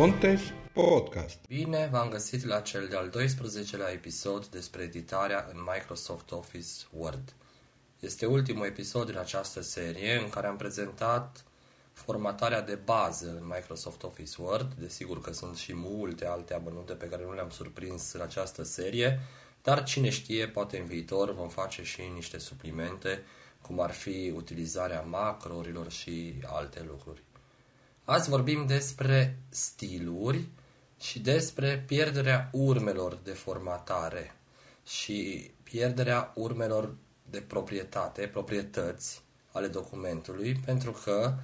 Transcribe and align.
Contes 0.00 0.40
Podcast. 0.72 1.38
Bine 1.48 1.88
v-am 1.92 2.08
găsit 2.08 2.44
la 2.44 2.60
cel 2.60 2.88
de-al 2.88 3.10
12-lea 3.10 3.92
episod 3.92 4.46
despre 4.46 4.82
editarea 4.82 5.48
în 5.52 5.60
Microsoft 5.74 6.30
Office 6.30 6.68
Word. 6.90 7.34
Este 7.98 8.26
ultimul 8.26 8.66
episod 8.66 9.06
din 9.06 9.18
această 9.18 9.60
serie 9.60 10.18
în 10.22 10.28
care 10.28 10.46
am 10.46 10.56
prezentat 10.56 11.44
formatarea 11.92 12.62
de 12.62 12.74
bază 12.74 13.28
în 13.40 13.46
Microsoft 13.54 14.02
Office 14.02 14.42
Word. 14.42 14.72
Desigur 14.72 15.20
că 15.20 15.32
sunt 15.32 15.56
și 15.56 15.74
multe 15.74 16.26
alte 16.26 16.54
amănunte 16.54 16.92
pe 16.92 17.08
care 17.08 17.24
nu 17.24 17.34
le-am 17.34 17.50
surprins 17.50 18.12
în 18.12 18.20
această 18.20 18.62
serie, 18.62 19.20
dar 19.62 19.82
cine 19.82 20.08
știe, 20.08 20.48
poate 20.48 20.78
în 20.78 20.86
viitor 20.86 21.34
vom 21.34 21.48
face 21.48 21.82
și 21.82 22.00
niște 22.14 22.38
suplimente, 22.38 23.22
cum 23.62 23.80
ar 23.80 23.90
fi 23.90 24.32
utilizarea 24.36 25.00
macrourilor 25.00 25.90
și 25.90 26.34
alte 26.46 26.84
lucruri. 26.88 27.22
Azi 28.04 28.28
vorbim 28.28 28.66
despre 28.66 29.38
stiluri 29.48 30.48
și 31.00 31.18
despre 31.20 31.84
pierderea 31.86 32.48
urmelor 32.52 33.18
de 33.22 33.32
formatare 33.32 34.34
și 34.86 35.50
pierderea 35.62 36.32
urmelor 36.34 36.94
de 37.30 37.40
proprietate, 37.40 38.26
proprietăți 38.26 39.22
ale 39.52 39.66
documentului, 39.66 40.60
pentru 40.64 40.90
că 41.04 41.34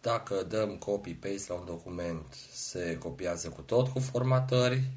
dacă 0.00 0.42
dăm 0.42 0.76
copy-paste 0.76 1.52
la 1.52 1.58
un 1.58 1.64
document, 1.64 2.26
se 2.52 2.98
copiază 2.98 3.48
cu 3.48 3.60
tot 3.60 3.88
cu 3.88 3.98
formatări 3.98 4.90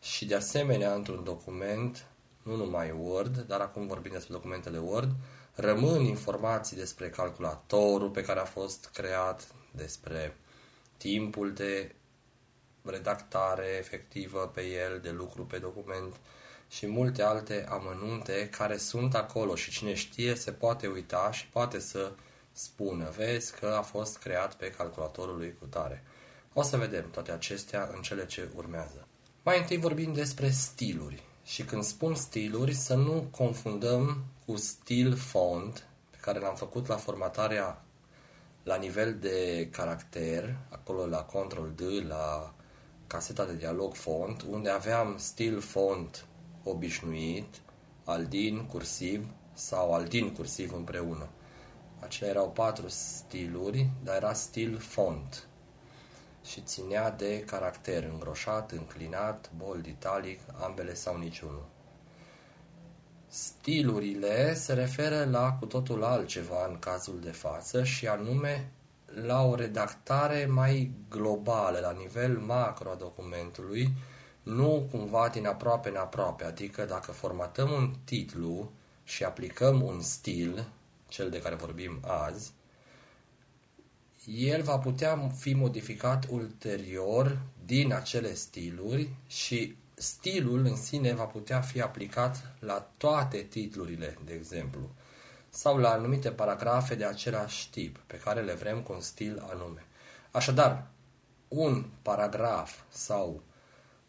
și 0.00 0.26
de 0.26 0.34
asemenea 0.34 0.94
într-un 0.94 1.24
document, 1.24 2.06
nu 2.42 2.56
numai 2.56 2.94
Word, 3.00 3.38
dar 3.38 3.60
acum 3.60 3.86
vorbim 3.86 4.12
despre 4.12 4.34
documentele 4.34 4.78
Word, 4.78 5.10
rămân 5.54 6.00
informații 6.00 6.76
despre 6.76 7.10
calculatorul 7.10 8.10
pe 8.10 8.22
care 8.22 8.40
a 8.40 8.44
fost 8.44 8.90
creat, 8.92 9.46
despre 9.76 10.36
timpul 10.96 11.52
de 11.52 11.94
redactare 12.84 13.76
efectivă 13.78 14.50
pe 14.54 14.60
el, 14.60 15.00
de 15.00 15.10
lucru 15.10 15.44
pe 15.44 15.58
document 15.58 16.14
și 16.68 16.86
multe 16.86 17.22
alte 17.22 17.66
amănunte 17.68 18.48
care 18.48 18.76
sunt 18.76 19.14
acolo 19.14 19.54
și 19.54 19.70
cine 19.70 19.94
știe 19.94 20.34
se 20.34 20.52
poate 20.52 20.86
uita 20.86 21.32
și 21.32 21.46
poate 21.46 21.78
să 21.78 22.12
spună, 22.52 23.12
vezi 23.16 23.54
că 23.58 23.66
a 23.66 23.82
fost 23.82 24.18
creat 24.18 24.54
pe 24.54 24.70
calculatorul 24.70 25.36
lui 25.36 25.54
cu 25.58 25.66
tare. 25.66 26.04
O 26.52 26.62
să 26.62 26.76
vedem 26.76 27.10
toate 27.10 27.32
acestea 27.32 27.90
în 27.94 28.02
cele 28.02 28.26
ce 28.26 28.48
urmează. 28.54 29.06
Mai 29.42 29.58
întâi 29.58 29.76
vorbim 29.76 30.12
despre 30.12 30.50
stiluri. 30.50 31.22
Și 31.44 31.64
când 31.64 31.82
spun 31.82 32.14
stiluri, 32.14 32.74
să 32.74 32.94
nu 32.94 33.28
confundăm 33.30 34.24
cu 34.46 34.56
stil 34.56 35.16
font, 35.16 35.86
pe 36.10 36.16
care 36.20 36.38
l-am 36.38 36.54
făcut 36.54 36.86
la 36.86 36.96
formatarea 36.96 37.84
la 38.66 38.76
nivel 38.76 39.18
de 39.20 39.68
caracter, 39.70 40.56
acolo 40.70 41.06
la 41.06 41.22
Control 41.22 41.72
D, 41.74 41.80
la 42.08 42.52
caseta 43.06 43.44
de 43.44 43.56
dialog 43.56 43.94
font, 43.94 44.42
unde 44.42 44.70
aveam 44.70 45.18
stil 45.18 45.60
font 45.60 46.26
obișnuit, 46.64 47.60
aldin, 48.04 48.66
cursiv 48.66 49.26
sau 49.52 49.94
aldin 49.94 50.32
cursiv 50.32 50.72
împreună. 50.72 51.28
Acelea 52.00 52.30
erau 52.30 52.50
patru 52.50 52.88
stiluri, 52.88 53.90
dar 54.04 54.16
era 54.16 54.32
stil 54.32 54.78
font 54.78 55.48
și 56.44 56.60
ținea 56.60 57.10
de 57.10 57.40
caracter 57.40 58.04
îngroșat, 58.04 58.70
înclinat, 58.70 59.50
bold, 59.56 59.86
italic, 59.86 60.40
ambele 60.60 60.94
sau 60.94 61.18
niciunul. 61.18 61.75
Stilurile 63.36 64.54
se 64.54 64.72
referă 64.72 65.24
la 65.24 65.52
cu 65.52 65.66
totul 65.66 66.04
altceva 66.04 66.66
în 66.68 66.78
cazul 66.78 67.20
de 67.20 67.30
față 67.30 67.84
și 67.84 68.06
anume 68.06 68.70
la 69.26 69.42
o 69.42 69.54
redactare 69.54 70.46
mai 70.46 70.90
globală, 71.10 71.78
la 71.78 71.92
nivel 71.92 72.38
macro 72.38 72.90
a 72.90 72.94
documentului, 72.94 73.92
nu 74.42 74.88
cumva 74.90 75.28
din 75.28 75.46
aproape 75.46 75.88
în 75.88 75.96
aproape, 75.96 76.44
adică 76.44 76.84
dacă 76.84 77.12
formatăm 77.12 77.70
un 77.70 77.94
titlu 78.04 78.72
și 79.04 79.24
aplicăm 79.24 79.82
un 79.82 80.00
stil, 80.00 80.68
cel 81.08 81.30
de 81.30 81.40
care 81.40 81.54
vorbim 81.54 81.98
azi, 82.06 82.52
el 84.26 84.62
va 84.62 84.78
putea 84.78 85.30
fi 85.36 85.54
modificat 85.54 86.26
ulterior 86.30 87.40
din 87.64 87.92
acele 87.92 88.34
stiluri 88.34 89.08
și 89.26 89.76
stilul 89.98 90.64
în 90.64 90.76
sine 90.76 91.12
va 91.12 91.24
putea 91.24 91.60
fi 91.60 91.80
aplicat 91.80 92.52
la 92.58 92.90
toate 92.96 93.42
titlurile, 93.42 94.18
de 94.24 94.32
exemplu, 94.32 94.90
sau 95.48 95.76
la 95.76 95.90
anumite 95.90 96.30
paragrafe 96.30 96.94
de 96.94 97.04
același 97.04 97.70
tip, 97.70 97.98
pe 98.06 98.16
care 98.16 98.42
le 98.42 98.54
vrem 98.54 98.82
cu 98.82 98.92
un 98.92 99.00
stil 99.00 99.46
anume. 99.50 99.84
Așadar, 100.30 100.86
un 101.48 101.84
paragraf 102.02 102.80
sau 102.88 103.42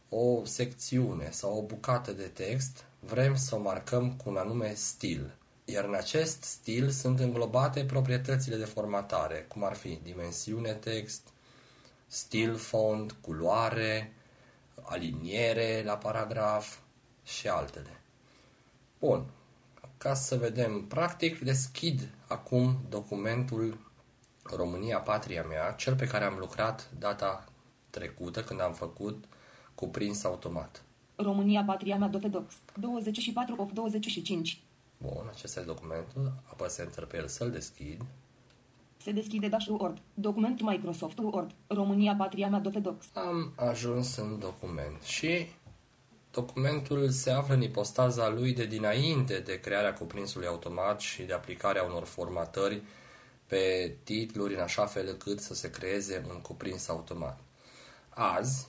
o 0.09 0.45
secțiune 0.45 1.29
sau 1.31 1.57
o 1.57 1.61
bucată 1.61 2.11
de 2.11 2.27
text 2.27 2.85
vrem 2.99 3.35
să 3.35 3.55
o 3.55 3.61
marcăm 3.61 4.13
cu 4.13 4.29
un 4.29 4.37
anume 4.37 4.73
stil. 4.73 5.35
Iar 5.65 5.83
în 5.83 5.93
acest 5.93 6.43
stil 6.43 6.89
sunt 6.89 7.19
înglobate 7.19 7.85
proprietățile 7.85 8.55
de 8.55 8.65
formatare, 8.65 9.45
cum 9.47 9.63
ar 9.63 9.75
fi 9.75 9.99
dimensiune 10.03 10.73
text, 10.73 11.21
stil 12.07 12.55
font, 12.55 13.15
culoare, 13.21 14.13
aliniere 14.89 15.83
la 15.85 15.93
paragraf 15.97 16.77
și 17.23 17.47
altele. 17.47 18.01
Bun. 18.99 19.25
Ca 19.97 20.13
să 20.13 20.37
vedem 20.37 20.85
practic, 20.87 21.39
deschid 21.39 22.09
acum 22.27 22.77
documentul 22.89 23.77
România, 24.43 24.99
patria 24.99 25.43
mea, 25.43 25.71
cel 25.71 25.95
pe 25.95 26.07
care 26.07 26.23
am 26.23 26.37
lucrat 26.37 26.89
data 26.99 27.45
trecută 27.89 28.43
când 28.43 28.61
am 28.61 28.73
făcut 28.73 29.25
cuprins 29.75 30.23
automat. 30.23 30.83
România, 31.15 31.63
patria 31.63 31.97
mea, 31.97 32.07
Dotedox, 32.07 32.53
24 32.75 33.55
of 33.57 33.71
25. 33.71 34.61
Bun, 34.97 35.25
acesta 35.29 35.59
este 35.59 35.71
documentul, 35.71 36.33
apăs 36.51 36.77
Enter 36.77 37.05
pe 37.05 37.17
el 37.17 37.27
să-l 37.27 37.51
deschid. 37.51 38.01
Se 39.07 39.13
deschide 39.13 39.47
dashboard. 39.47 39.97
Document 40.13 40.61
Microsoft 40.61 41.17
Word. 41.17 41.51
România, 41.67 42.15
patria 42.15 42.49
mea, 42.49 42.59
Dotedox. 42.59 43.05
Am 43.13 43.53
ajuns 43.55 44.15
în 44.15 44.39
document 44.39 45.01
și 45.01 45.45
documentul 46.31 47.09
se 47.09 47.31
află 47.31 47.53
în 47.53 47.61
ipostaza 47.61 48.29
lui 48.29 48.53
de 48.53 48.65
dinainte 48.65 49.39
de 49.39 49.59
crearea 49.59 49.93
cuprinsului 49.93 50.47
automat 50.47 50.99
și 50.99 51.23
de 51.23 51.33
aplicarea 51.33 51.83
unor 51.83 52.03
formatări 52.03 52.81
pe 53.45 53.95
titluri 54.03 54.53
în 54.53 54.61
așa 54.61 54.85
fel 54.85 55.07
încât 55.07 55.39
să 55.39 55.53
se 55.53 55.69
creeze 55.69 56.25
un 56.29 56.41
cuprins 56.41 56.87
automat. 56.87 57.39
Azi 58.09 58.67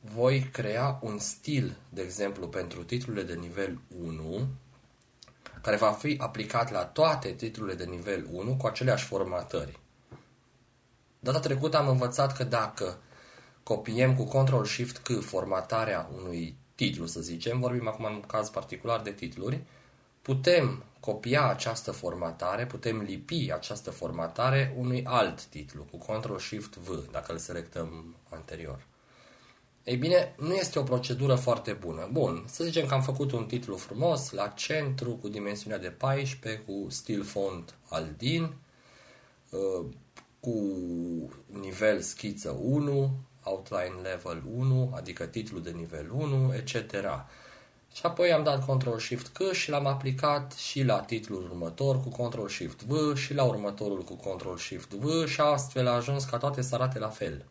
voi 0.00 0.48
crea 0.52 0.98
un 1.02 1.18
stil, 1.18 1.76
de 1.88 2.02
exemplu, 2.02 2.48
pentru 2.48 2.84
titlurile 2.84 3.22
de 3.22 3.34
nivel 3.34 3.80
1 4.04 4.46
care 5.62 5.76
va 5.76 5.92
fi 5.92 6.16
aplicat 6.20 6.70
la 6.70 6.84
toate 6.84 7.32
titlurile 7.32 7.74
de 7.74 7.84
nivel 7.84 8.26
1 8.32 8.56
cu 8.56 8.66
aceleași 8.66 9.04
formatări. 9.04 9.80
Data 11.18 11.40
trecută 11.40 11.76
am 11.76 11.88
învățat 11.88 12.36
că 12.36 12.44
dacă 12.44 12.98
copiem 13.62 14.16
cu 14.16 14.24
Ctrl-Shift-C 14.24 15.20
formatarea 15.20 16.10
unui 16.16 16.56
titlu, 16.74 17.06
să 17.06 17.20
zicem, 17.20 17.60
vorbim 17.60 17.88
acum 17.88 18.04
în 18.04 18.20
caz 18.20 18.48
particular 18.50 19.00
de 19.00 19.12
titluri, 19.12 19.62
putem 20.22 20.84
copia 21.00 21.48
această 21.48 21.90
formatare, 21.90 22.66
putem 22.66 23.00
lipi 23.00 23.52
această 23.52 23.90
formatare 23.90 24.74
unui 24.78 25.04
alt 25.04 25.44
titlu 25.44 25.82
cu 25.90 25.96
Ctrl-Shift-V, 25.96 27.10
dacă 27.10 27.32
îl 27.32 27.38
selectăm 27.38 28.16
anterior. 28.28 28.86
Ei 29.84 29.96
bine, 29.96 30.34
nu 30.38 30.54
este 30.54 30.78
o 30.78 30.82
procedură 30.82 31.34
foarte 31.34 31.72
bună. 31.72 32.08
Bun, 32.12 32.44
să 32.46 32.64
zicem 32.64 32.86
că 32.86 32.94
am 32.94 33.02
făcut 33.02 33.32
un 33.32 33.44
titlu 33.44 33.76
frumos, 33.76 34.30
la 34.30 34.46
centru, 34.48 35.10
cu 35.10 35.28
dimensiunea 35.28 35.78
de 35.78 35.88
14, 35.88 36.60
cu 36.60 36.86
stil 36.90 37.24
font 37.24 37.74
Aldin, 37.88 38.54
uh, 39.50 39.86
cu 40.40 40.54
nivel 41.46 42.00
schiță 42.00 42.58
1, 42.62 43.10
outline 43.42 43.94
level 44.02 44.42
1, 44.56 44.92
adică 44.94 45.24
titlu 45.24 45.58
de 45.58 45.70
nivel 45.70 46.10
1, 46.12 46.54
etc. 46.54 46.74
Și 47.94 48.00
apoi 48.02 48.32
am 48.32 48.42
dat 48.42 48.66
Ctrl-Shift-C 48.66 49.52
și 49.52 49.70
l-am 49.70 49.86
aplicat 49.86 50.52
și 50.52 50.82
la 50.82 51.00
titlul 51.00 51.42
următor 51.42 52.00
cu 52.00 52.08
Ctrl-Shift-V 52.08 53.16
și 53.16 53.34
la 53.34 53.44
următorul 53.44 54.02
cu 54.02 54.14
Ctrl-Shift-V 54.14 55.26
și 55.26 55.40
astfel 55.40 55.88
a 55.88 55.92
ajuns 55.92 56.24
ca 56.24 56.36
toate 56.36 56.62
să 56.62 56.74
arate 56.74 56.98
la 56.98 57.08
fel. 57.08 57.44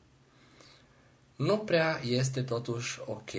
Nu 1.41 1.57
prea 1.57 1.99
este 2.03 2.43
totuși 2.43 2.99
ok 3.05 3.31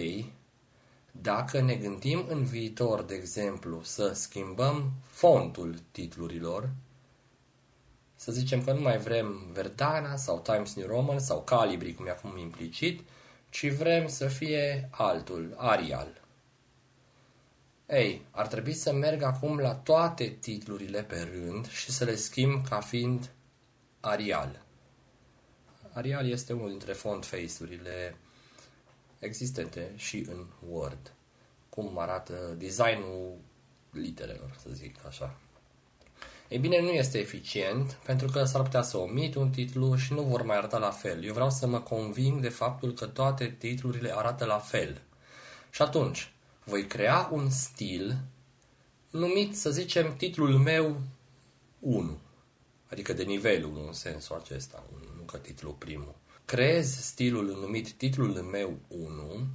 dacă 1.11 1.61
ne 1.61 1.75
gândim 1.75 2.25
în 2.29 2.45
viitor, 2.45 3.03
de 3.03 3.15
exemplu, 3.15 3.81
să 3.83 4.13
schimbăm 4.13 4.93
fontul 5.07 5.79
titlurilor, 5.91 6.71
să 8.15 8.33
zicem 8.33 8.65
că 8.65 8.73
nu 8.73 8.81
mai 8.81 8.99
vrem 8.99 9.51
Verdana 9.53 10.17
sau 10.17 10.41
Times 10.41 10.75
New 10.75 10.87
Roman 10.87 11.19
sau 11.19 11.43
Calibri, 11.43 11.95
cum 11.95 12.07
e 12.07 12.11
acum 12.11 12.37
implicit, 12.37 13.01
ci 13.51 13.73
vrem 13.73 14.09
să 14.09 14.27
fie 14.27 14.89
altul, 14.91 15.55
Arial. 15.57 16.21
Ei, 17.87 18.25
ar 18.31 18.47
trebui 18.47 18.75
să 18.75 18.93
merg 18.93 19.23
acum 19.23 19.59
la 19.59 19.75
toate 19.75 20.37
titlurile 20.41 21.03
pe 21.03 21.31
rând 21.33 21.69
și 21.69 21.91
să 21.91 22.05
le 22.05 22.15
schimb 22.15 22.69
ca 22.69 22.81
fiind 22.81 23.31
Arial 24.01 24.63
Arial 25.93 26.29
este 26.29 26.53
unul 26.53 26.69
dintre 26.69 26.93
font 26.93 27.25
face-urile 27.25 28.17
existente 29.19 29.93
și 29.97 30.27
în 30.29 30.47
Word. 30.71 31.13
Cum 31.69 31.99
arată 31.99 32.55
designul 32.59 33.37
literelor, 33.91 34.57
să 34.63 34.69
zic 34.73 34.97
așa. 35.07 35.37
Ei 36.49 36.59
bine, 36.59 36.81
nu 36.81 36.89
este 36.89 37.19
eficient, 37.19 37.93
pentru 37.93 38.27
că 38.27 38.45
s-ar 38.45 38.63
putea 38.63 38.83
să 38.83 38.97
omit 38.97 39.35
un 39.35 39.51
titlu 39.51 39.97
și 39.97 40.13
nu 40.13 40.23
vor 40.23 40.43
mai 40.43 40.57
arăta 40.57 40.79
la 40.79 40.91
fel. 40.91 41.25
Eu 41.25 41.33
vreau 41.33 41.51
să 41.51 41.67
mă 41.67 41.81
conving 41.81 42.41
de 42.41 42.49
faptul 42.49 42.93
că 42.93 43.07
toate 43.07 43.55
titlurile 43.59 44.17
arată 44.17 44.45
la 44.45 44.59
fel. 44.59 45.01
Și 45.71 45.83
atunci, 45.83 46.33
voi 46.65 46.87
crea 46.87 47.29
un 47.33 47.51
stil 47.51 48.19
numit, 49.11 49.57
să 49.57 49.71
zicem, 49.71 50.17
titlul 50.17 50.59
meu 50.59 51.01
1. 51.79 52.19
Adică 52.91 53.13
de 53.13 53.23
nivel 53.23 53.65
1 53.65 53.87
în 53.87 53.93
sensul 53.93 54.37
acesta, 54.37 54.83
nu 55.23 55.29
că 55.29 55.37
titlul 55.39 55.73
primul. 55.73 56.15
Creez 56.45 56.97
stilul 57.01 57.59
numit 57.61 57.93
titlul 57.93 58.29
meu 58.29 58.79
1 58.89 59.47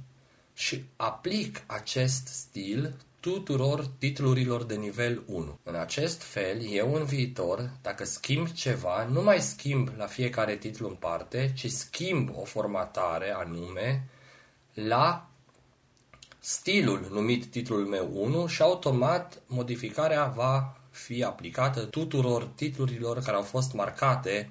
și 0.54 0.84
aplic 0.96 1.62
acest 1.66 2.26
stil 2.26 2.94
tuturor 3.20 3.86
titlurilor 3.98 4.64
de 4.64 4.74
nivel 4.74 5.22
1. 5.26 5.58
În 5.62 5.74
acest 5.74 6.22
fel, 6.22 6.60
eu 6.70 6.94
în 6.94 7.04
viitor, 7.04 7.70
dacă 7.82 8.04
schimb 8.04 8.48
ceva, 8.48 9.04
nu 9.04 9.22
mai 9.22 9.40
schimb 9.40 9.90
la 9.96 10.06
fiecare 10.06 10.56
titlu 10.56 10.88
în 10.88 10.94
parte, 10.94 11.52
ci 11.56 11.70
schimb 11.70 12.30
o 12.34 12.44
formatare 12.44 13.30
anume 13.30 14.08
la 14.74 15.28
stilul 16.38 17.08
numit 17.10 17.46
titlul 17.46 17.86
meu 17.86 18.10
1 18.12 18.46
și 18.46 18.62
automat 18.62 19.42
modificarea 19.46 20.24
va 20.24 20.76
fi 20.90 21.24
aplicată 21.24 21.84
tuturor 21.84 22.44
titlurilor 22.44 23.18
care 23.18 23.36
au 23.36 23.42
fost 23.42 23.72
marcate 23.72 24.50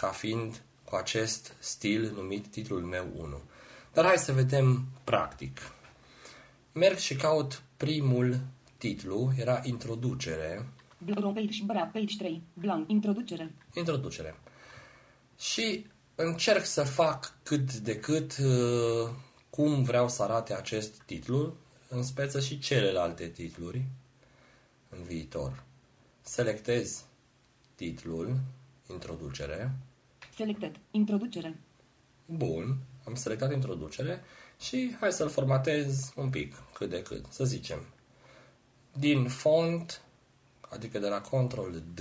ca 0.00 0.08
fiind 0.08 0.62
cu 0.84 0.96
acest 0.96 1.54
stil 1.58 2.12
numit 2.14 2.46
titlul 2.46 2.80
meu 2.80 3.06
1. 3.16 3.40
Dar 3.92 4.04
hai 4.04 4.16
să 4.16 4.32
vedem 4.32 4.84
practic. 5.04 5.60
Merg 6.72 6.96
și 6.96 7.14
caut 7.14 7.62
primul 7.76 8.40
titlu, 8.76 9.32
era 9.36 9.60
introducere. 9.64 10.66
Page 11.22 11.50
și 11.50 11.64
bra, 11.64 11.80
page 11.92 12.16
3. 12.18 12.42
Blank. 12.52 12.90
Introducere. 12.90 13.54
Introducere. 13.74 14.34
Și 15.38 15.86
încerc 16.14 16.64
să 16.64 16.82
fac 16.82 17.34
cât 17.42 17.74
de 17.74 17.98
cât 17.98 18.36
uh, 18.36 19.10
cum 19.50 19.82
vreau 19.82 20.08
să 20.08 20.22
arate 20.22 20.54
acest 20.54 21.02
titlu, 21.06 21.56
în 21.88 22.02
speță 22.02 22.40
și 22.40 22.58
celelalte 22.58 23.28
titluri 23.28 23.84
în 24.88 25.02
viitor. 25.02 25.62
Selectez 26.22 27.04
titlul, 27.74 28.36
introducere. 28.90 29.72
Selected. 30.38 30.80
Introducere. 30.90 31.58
Bun, 32.26 32.76
am 33.04 33.14
selectat 33.14 33.52
introducere 33.52 34.20
și 34.60 34.96
hai 35.00 35.12
să-l 35.12 35.28
formatez 35.28 36.12
un 36.16 36.30
pic, 36.30 36.54
cât 36.72 36.90
de 36.90 37.02
cât, 37.02 37.24
să 37.28 37.44
zicem. 37.44 37.78
Din 38.98 39.28
font, 39.28 40.02
adică 40.68 40.98
de 40.98 41.08
la 41.08 41.20
Ctrl 41.20 41.76
D, 41.94 42.00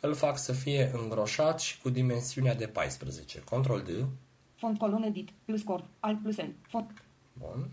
îl 0.00 0.14
fac 0.14 0.38
să 0.38 0.52
fie 0.52 0.90
îngroșat 0.94 1.60
și 1.60 1.80
cu 1.80 1.90
dimensiunea 1.90 2.54
de 2.54 2.66
14. 2.66 3.38
Ctrl 3.38 3.78
D. 3.78 4.08
Font 4.54 4.78
colon 4.78 5.02
edit, 5.02 5.28
plus 5.44 5.62
core, 5.62 5.84
alt 6.00 6.22
plus 6.22 6.36
N. 6.36 6.54
Font. 6.62 7.02
Bun. 7.32 7.70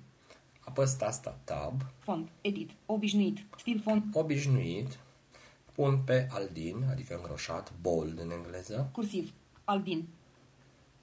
Apăs 0.59 0.94
tasta 0.94 1.39
Tab. 1.44 1.81
Font, 1.97 2.29
edit, 2.41 2.71
obișnuit, 2.85 3.45
stil 3.57 3.79
font. 3.79 4.15
Obișnuit. 4.15 5.00
Pun 5.73 6.00
pe 6.05 6.27
Aldin, 6.31 6.85
adică 6.89 7.15
îngroșat, 7.15 7.73
bold 7.81 8.19
în 8.19 8.31
engleză. 8.31 8.89
Cursiv, 8.91 9.33
Aldin. 9.65 10.07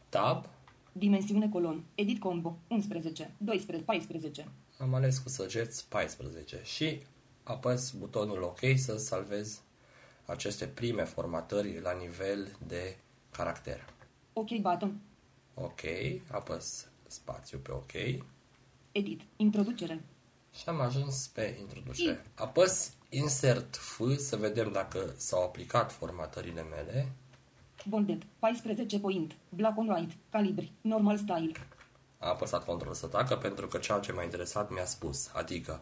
Tab. 0.09 0.49
Dimensiune 0.93 1.49
colon, 1.49 1.85
edit 1.95 2.21
combo, 2.21 2.59
11, 2.69 3.35
12, 3.39 3.85
14. 3.85 4.49
Am 4.79 4.95
ales 4.95 5.19
cu 5.19 5.29
săgeți 5.29 5.89
14 5.89 6.61
și 6.65 7.03
apăs 7.43 7.91
butonul 7.91 8.43
OK 8.43 8.59
să 8.77 8.97
salvez 8.97 9.61
aceste 10.25 10.67
prime 10.67 11.05
formatări 11.05 11.81
la 11.81 11.93
nivel 11.93 12.57
de 12.67 12.97
caracter. 13.31 13.85
OK 14.33 14.49
button. 14.61 15.01
OK, 15.55 15.81
apăs 16.31 16.89
spațiu 17.07 17.59
pe 17.59 17.73
OK 17.73 17.93
Edit, 18.93 19.21
introducere. 19.37 20.03
și 20.55 20.69
am 20.69 20.81
ajuns 20.81 21.27
pe 21.27 21.57
introducere. 21.61 22.27
Apăs 22.35 22.93
Insert 23.13 23.77
F 23.77 24.01
să 24.17 24.37
vedem 24.37 24.73
dacă 24.73 25.15
s-au 25.17 25.43
aplicat 25.43 25.93
formatările 25.93 26.63
mele. 26.63 27.13
Bolded, 27.89 28.27
14 28.39 28.99
point, 28.99 29.37
black 29.49 29.79
on 29.79 29.89
white, 29.89 30.15
calibri, 30.31 30.73
normal 30.81 31.17
style. 31.17 31.53
Am 32.19 32.29
apăsat 32.29 32.65
Ctrl 32.65 32.93
să 32.93 33.07
tacă 33.07 33.37
pentru 33.37 33.67
că 33.67 33.79
ceea 33.79 33.99
ce 33.99 34.13
m-a 34.13 34.23
interesat 34.23 34.71
mi-a 34.71 34.85
spus, 34.85 35.31
adică 35.33 35.81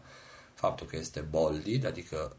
faptul 0.53 0.87
că 0.87 0.95
este 0.95 1.19
bolded, 1.19 1.85
adică 1.85 2.35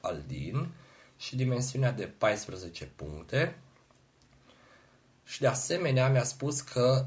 aldin, 0.00 0.68
și 1.16 1.36
dimensiunea 1.36 1.92
de 1.92 2.06
14 2.18 2.84
puncte. 2.84 3.58
Și 5.24 5.40
de 5.40 5.46
asemenea 5.46 6.08
mi-a 6.08 6.24
spus 6.24 6.60
că 6.60 7.06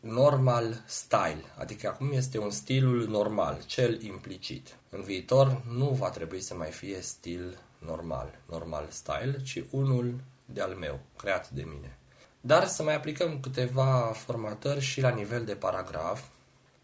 normal 0.00 0.82
style, 0.86 1.44
adică 1.58 1.88
acum 1.88 2.12
este 2.12 2.38
un 2.38 2.50
stilul 2.50 3.08
normal, 3.08 3.62
cel 3.66 4.02
implicit. 4.02 4.76
În 4.90 5.02
viitor 5.02 5.62
nu 5.76 5.88
va 5.88 6.10
trebui 6.10 6.40
să 6.40 6.54
mai 6.54 6.70
fie 6.70 7.00
stil 7.00 7.58
normal, 7.78 8.38
normal 8.48 8.86
style, 8.90 9.42
ci 9.42 9.64
unul 9.70 10.20
de-al 10.52 10.74
meu, 10.74 11.00
creat 11.16 11.50
de 11.50 11.62
mine. 11.62 11.98
Dar 12.40 12.66
să 12.66 12.82
mai 12.82 12.94
aplicăm 12.94 13.40
câteva 13.40 14.12
formatări 14.14 14.80
și 14.80 15.00
la 15.00 15.08
nivel 15.10 15.44
de 15.44 15.54
paragraf. 15.54 16.24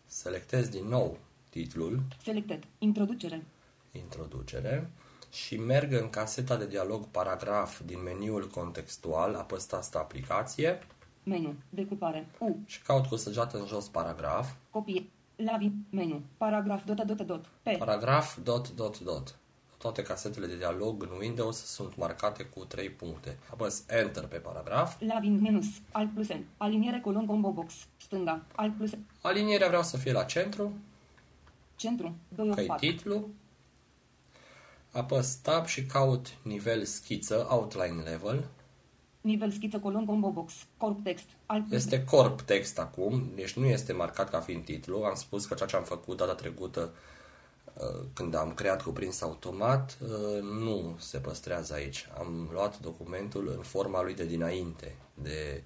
Selectez 0.06 0.68
din 0.68 0.84
nou 0.88 1.18
titlul, 1.50 2.02
Selected, 2.22 2.64
introducere. 2.78 3.44
introducere. 3.92 4.90
Și 5.30 5.56
merg 5.56 5.92
în 5.92 6.10
caseta 6.10 6.56
de 6.56 6.66
dialog 6.66 7.06
paragraf 7.06 7.80
din 7.84 8.02
meniul 8.02 8.48
contextual, 8.48 9.34
apăs 9.34 9.64
tasta 9.64 9.98
aplicație. 9.98 10.78
Menu, 11.22 11.54
decupare, 11.68 12.26
U, 12.38 12.56
și 12.66 12.82
caut 12.82 13.06
cu 13.06 13.16
săgeată 13.16 13.58
în 13.58 13.66
jos 13.66 13.88
paragraf, 13.88 14.52
copie, 14.70 15.06
lavi, 15.36 15.70
menu, 15.90 16.22
paragraf, 16.36 16.84
dot, 16.84 17.02
dot, 17.02 17.20
dot, 17.22 17.44
P, 17.62 17.76
paragraf, 17.78 18.38
dot, 18.42 18.70
dot, 18.70 18.98
dot. 19.00 19.36
Toate 19.86 20.02
casetele 20.02 20.46
de 20.46 20.56
dialog 20.56 21.02
în 21.02 21.18
Windows 21.18 21.56
sunt 21.56 21.96
marcate 21.96 22.42
cu 22.42 22.64
3 22.64 22.90
puncte. 22.90 23.38
Apăs 23.50 23.84
Enter 23.88 24.24
pe 24.24 24.36
paragraf. 24.36 25.00
lavin, 25.00 25.40
minus, 25.40 25.66
alt 25.92 26.14
plus 26.14 26.28
N, 26.28 26.44
aliniere 26.56 27.00
colon 27.00 27.26
combo 27.26 27.50
box, 27.50 27.74
stânga, 27.96 28.42
alt 28.54 28.76
plus 28.76 28.90
Alinierea 29.20 29.66
vreau 29.66 29.82
să 29.82 29.96
fie 29.96 30.12
la 30.12 30.24
centru, 30.24 30.72
centru, 31.76 32.14
2 32.28 32.46
că 32.46 32.52
of 32.52 32.58
e 32.58 32.66
4, 32.66 32.86
titlu. 32.86 33.28
Apăs 34.92 35.34
Tab 35.34 35.66
și 35.66 35.84
caut 35.84 36.26
nivel 36.42 36.84
schiță, 36.84 37.46
outline 37.50 38.02
level. 38.02 38.44
nivel 39.20 39.50
schiță 39.50 39.78
colon 39.78 40.04
combo 40.04 40.30
box, 40.30 40.52
corp 40.76 41.02
text, 41.04 41.26
alt 41.46 41.66
plus 41.66 41.76
Este 41.76 42.04
corp 42.04 42.40
text 42.40 42.78
acum, 42.78 43.30
deci 43.34 43.52
nu 43.52 43.64
este 43.64 43.92
marcat 43.92 44.30
ca 44.30 44.40
fiind 44.40 44.64
titlu. 44.64 45.02
Am 45.02 45.14
spus 45.14 45.46
că 45.46 45.54
ceea 45.54 45.68
ce 45.68 45.76
am 45.76 45.84
făcut 45.84 46.16
data 46.16 46.34
trecută 46.34 46.92
uh, 46.92 47.15
când 48.12 48.34
am 48.34 48.54
creat 48.54 48.82
cuprins 48.82 49.20
automat, 49.20 49.98
uh, 50.02 50.42
nu 50.42 50.96
se 50.98 51.18
păstrează 51.18 51.74
aici. 51.74 52.08
Am 52.18 52.48
luat 52.52 52.80
documentul 52.80 53.52
în 53.56 53.62
forma 53.62 54.02
lui 54.02 54.14
de 54.14 54.24
dinainte 54.24 54.96
de 55.14 55.62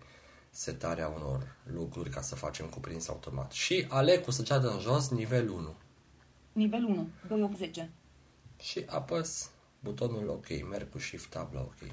setarea 0.51 1.09
unor 1.09 1.57
lucruri 1.73 2.11
ca 2.11 2.21
să 2.21 2.35
facem 2.35 2.67
cuprins 2.67 3.09
automat. 3.09 3.53
Și 3.53 3.87
aleg 3.89 4.25
cu 4.25 4.31
săgeată 4.31 4.71
în 4.71 4.79
jos 4.79 5.09
nivel 5.09 5.49
1 5.49 5.75
nivel 6.53 6.85
1, 6.85 7.09
2 7.29 7.43
of 7.43 7.57
10, 7.57 7.91
și 8.61 8.85
apăs 8.87 9.51
butonul 9.81 10.29
OK, 10.29 10.69
merg 10.71 10.91
cu 10.91 10.99
Shift 10.99 11.31
Tab 11.31 11.53
la 11.53 11.61
OK. 11.61 11.91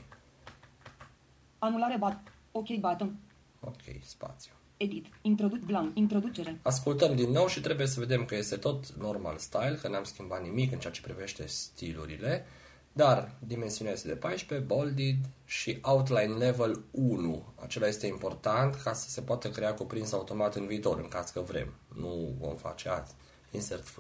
anulare 1.60 1.98
bat, 1.98 2.20
ok 2.52 2.68
button, 2.80 3.20
OK, 3.60 3.82
spațiu. 4.04 4.52
Edit, 4.78 5.06
introduc 5.22 5.60
blank, 5.60 5.98
introducere, 5.98 6.60
Ascultăm 6.62 7.16
din 7.16 7.30
nou 7.30 7.48
și 7.48 7.62
trebuie 7.62 7.88
să 7.88 8.00
vedem 8.00 8.26
că 8.26 8.36
este 8.36 8.56
tot 8.56 8.94
normal 8.94 9.38
style, 9.38 9.78
că 9.82 9.88
n-am 9.88 10.04
schimbat 10.04 10.44
nimic 10.44 10.72
în 10.72 10.80
ceea 10.80 10.94
ce 10.94 11.02
privește 11.02 11.46
stilurile, 11.46 12.46
dar 12.94 13.32
dimensiunea 13.48 13.94
este 13.94 14.08
de 14.08 14.16
14, 14.16 14.68
bolded 14.68 15.16
și 15.46 15.78
outline 15.82 16.34
level 16.34 16.84
1. 16.92 17.44
Acela 17.56 17.88
este 17.88 18.08
important 18.08 18.76
ca 18.76 18.94
să 18.94 19.10
se 19.10 19.22
poată 19.22 19.50
crea 19.50 19.74
cuprins 19.74 20.12
automat 20.12 20.56
în 20.56 20.68
viitor, 20.68 21.00
în 21.00 21.08
caz 21.08 21.30
că 21.30 21.42
vrem. 21.42 21.74
Nu 21.96 22.36
vom 22.40 22.56
face 22.56 22.90
azi. 22.90 23.14
Insert 23.52 23.88
F. 23.88 24.00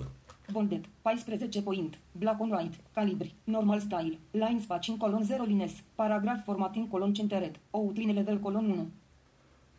bolded, 0.51 0.85
14 1.01 1.61
point, 1.61 1.97
black 2.11 2.41
on 2.41 2.51
white, 2.51 2.77
calibri, 2.93 3.35
normal 3.43 3.79
style, 3.79 4.19
lines 4.31 4.65
facing 4.65 4.97
colon 4.97 5.23
0 5.23 5.43
lines, 5.43 5.73
paragraf 5.95 6.43
formatting 6.43 6.89
colon 6.89 7.13
centeret, 7.13 7.55
outline 7.69 8.13
level 8.13 8.39
colon 8.39 8.69
1, 8.69 8.87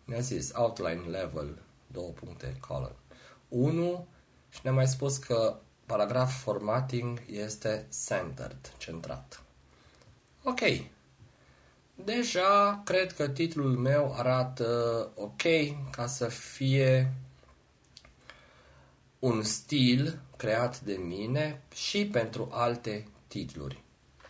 Ne-a 0.08 0.20
zis 0.20 0.50
outline 0.54 1.02
level, 1.06 1.62
două 1.86 2.08
puncte, 2.08 2.56
column. 2.68 2.96
1 3.48 4.06
și 4.48 4.60
ne-a 4.62 4.72
mai 4.72 4.86
spus 4.86 5.16
că 5.16 5.56
paragraf 5.86 6.42
formatting 6.42 7.22
este 7.26 7.86
centered, 8.06 8.72
centrat. 8.78 9.42
Ok. 10.42 10.60
Deja 11.94 12.82
cred 12.84 13.12
că 13.12 13.28
titlul 13.28 13.76
meu 13.76 14.14
arată 14.16 15.10
ok 15.14 15.42
ca 15.90 16.06
să 16.06 16.26
fie 16.26 17.12
un 19.18 19.42
stil 19.42 20.20
creat 20.36 20.80
de 20.80 20.96
mine 20.96 21.62
și 21.74 22.06
pentru 22.06 22.48
alte 22.52 23.08
titluri. 23.26 23.82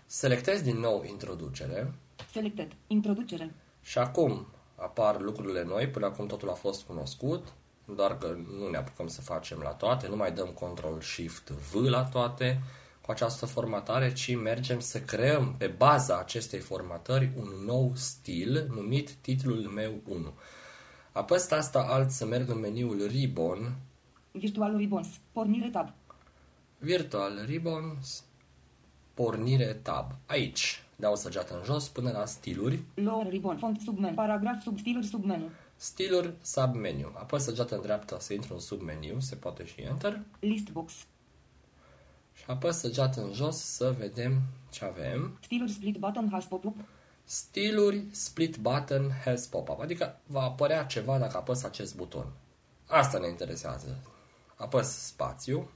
Selectez 0.07 0.63
din 0.63 0.77
nou 0.77 1.05
introducere 1.09 1.95
Selected. 2.33 2.73
Introducere. 2.87 3.55
și 3.83 3.99
acum 3.99 4.47
apar 4.79 5.21
lucrurile 5.21 5.65
noi, 5.65 5.89
până 5.89 6.07
acum 6.07 6.27
totul 6.27 6.51
a 6.51 6.55
fost 6.55 6.83
cunoscut, 6.83 7.47
doar 7.95 8.19
că 8.19 8.37
nu 8.59 8.69
ne 8.69 8.77
apucăm 8.77 9.07
să 9.07 9.21
facem 9.21 9.59
la 9.59 9.71
toate, 9.71 10.09
nu 10.09 10.17
mai 10.17 10.33
dăm 10.33 10.49
Ctrl-Shift-V 10.49 11.75
la 11.75 12.05
toate 12.05 12.63
cu 13.01 13.11
această 13.11 13.47
formatare, 13.47 14.13
ci 14.13 14.37
mergem 14.37 14.81
să 14.81 15.01
creăm 15.01 15.55
pe 15.59 15.67
baza 15.67 16.19
acestei 16.19 16.59
formatări 16.59 17.31
un 17.37 17.49
nou 17.65 17.93
stil 17.95 18.67
numit 18.75 19.11
titlul 19.11 19.57
meu 19.57 20.01
1. 20.09 20.33
Apăs 21.13 21.47
tasta 21.47 21.87
alt 21.89 22.11
să 22.11 22.27
merg 22.27 22.49
în 22.49 22.59
meniul 22.59 23.07
Ribbon, 23.07 23.77
Virtual 24.33 24.77
Ribbons. 24.77 25.09
Pornire 25.33 25.71
tab. 25.71 25.93
Virtual 26.79 27.45
Ribbons, 27.47 28.25
pornire 29.15 29.75
tab. 29.75 30.13
Aici 30.27 30.83
dau 31.01 31.17
săgeată 31.17 31.55
în 31.55 31.65
jos 31.65 31.89
până 31.89 32.11
la 32.11 32.25
stiluri, 32.25 32.83
Lower 32.95 33.29
ribbon. 33.29 33.57
Font 33.57 33.81
submenu. 33.81 34.15
Paragraf 34.15 34.63
sub 34.63 34.79
stiluri 34.79 35.07
submenu. 35.07 35.51
stiluri 35.77 36.33
submeniu. 36.43 37.13
Apăs 37.15 37.43
săgeată 37.43 37.75
în 37.75 37.83
dreapta 37.83 38.19
să 38.19 38.33
intru 38.33 38.55
în 38.55 38.61
submeniu, 38.61 39.21
se 39.21 39.35
poate 39.37 39.65
și 39.67 39.81
Enter. 39.81 40.21
List 40.41 40.71
box. 40.71 40.93
Și 42.33 42.45
apăs 42.47 42.79
săgeată 42.79 43.23
în 43.23 43.33
jos 43.33 43.57
să 43.57 43.95
vedem 43.99 44.41
ce 44.71 44.85
avem. 44.85 45.39
Stiluri 45.43 45.71
split 45.71 45.97
button 45.97 46.29
has 46.31 46.45
pop-up. 46.45 46.77
Stiluri 47.25 48.05
split 48.11 48.57
button 48.57 49.11
has 49.25 49.47
pop-up, 49.47 49.81
adică 49.81 50.21
va 50.27 50.43
apărea 50.43 50.85
ceva 50.85 51.19
dacă 51.19 51.37
apăs 51.37 51.63
acest 51.63 51.97
buton. 51.97 52.27
Asta 52.87 53.19
ne 53.19 53.29
interesează. 53.29 53.99
Apăs 54.57 54.89
spațiu 54.89 55.69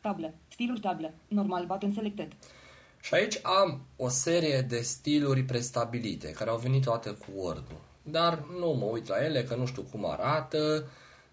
Table. 0.00 0.34
Stiluri 0.48 0.80
table. 0.80 1.14
Normal 1.28 1.66
button 1.66 1.92
selected. 1.92 2.32
Și 3.00 3.14
aici 3.14 3.38
am 3.42 3.86
o 3.96 4.08
serie 4.08 4.60
de 4.60 4.80
stiluri 4.80 5.42
prestabilite 5.42 6.30
care 6.30 6.50
au 6.50 6.58
venit 6.58 6.82
toate 6.82 7.10
cu 7.10 7.26
Word-ul. 7.34 7.80
Dar 8.02 8.44
nu 8.58 8.72
mă 8.72 8.84
uit 8.84 9.08
la 9.08 9.24
ele 9.24 9.44
că 9.44 9.54
nu 9.54 9.66
știu 9.66 9.82
cum 9.82 10.10
arată. 10.10 10.84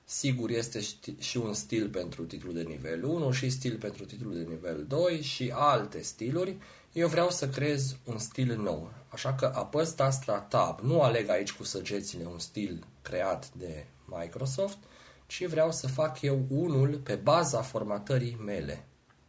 Sigur 0.05 0.49
este 0.49 0.79
ști- 0.79 1.19
și 1.19 1.37
un 1.37 1.53
stil 1.53 1.89
pentru 1.89 2.23
titlul 2.23 2.53
de 2.53 2.61
nivel 2.61 3.03
1 3.03 3.31
și 3.31 3.49
stil 3.49 3.77
pentru 3.77 4.05
titlul 4.05 4.33
de 4.33 4.45
nivel 4.49 4.85
2 4.87 5.21
și 5.21 5.51
alte 5.55 6.01
stiluri. 6.01 6.57
Eu 6.93 7.07
vreau 7.07 7.29
să 7.29 7.49
creez 7.49 7.95
un 8.03 8.17
stil 8.17 8.57
nou. 8.61 8.91
Așa 9.09 9.33
că 9.33 9.51
apăs 9.55 9.91
tasta 9.91 10.39
Tab. 10.39 10.79
Nu 10.79 11.01
aleg 11.01 11.29
aici 11.29 11.51
cu 11.51 11.63
săgețile 11.63 12.25
un 12.25 12.39
stil 12.39 12.83
creat 13.01 13.49
de 13.53 13.85
Microsoft, 14.05 14.77
ci 15.25 15.45
vreau 15.45 15.71
să 15.71 15.87
fac 15.87 16.21
eu 16.21 16.45
unul 16.49 16.99
pe 17.03 17.15
baza 17.15 17.61
formatării 17.61 18.37
mele. 18.45 18.85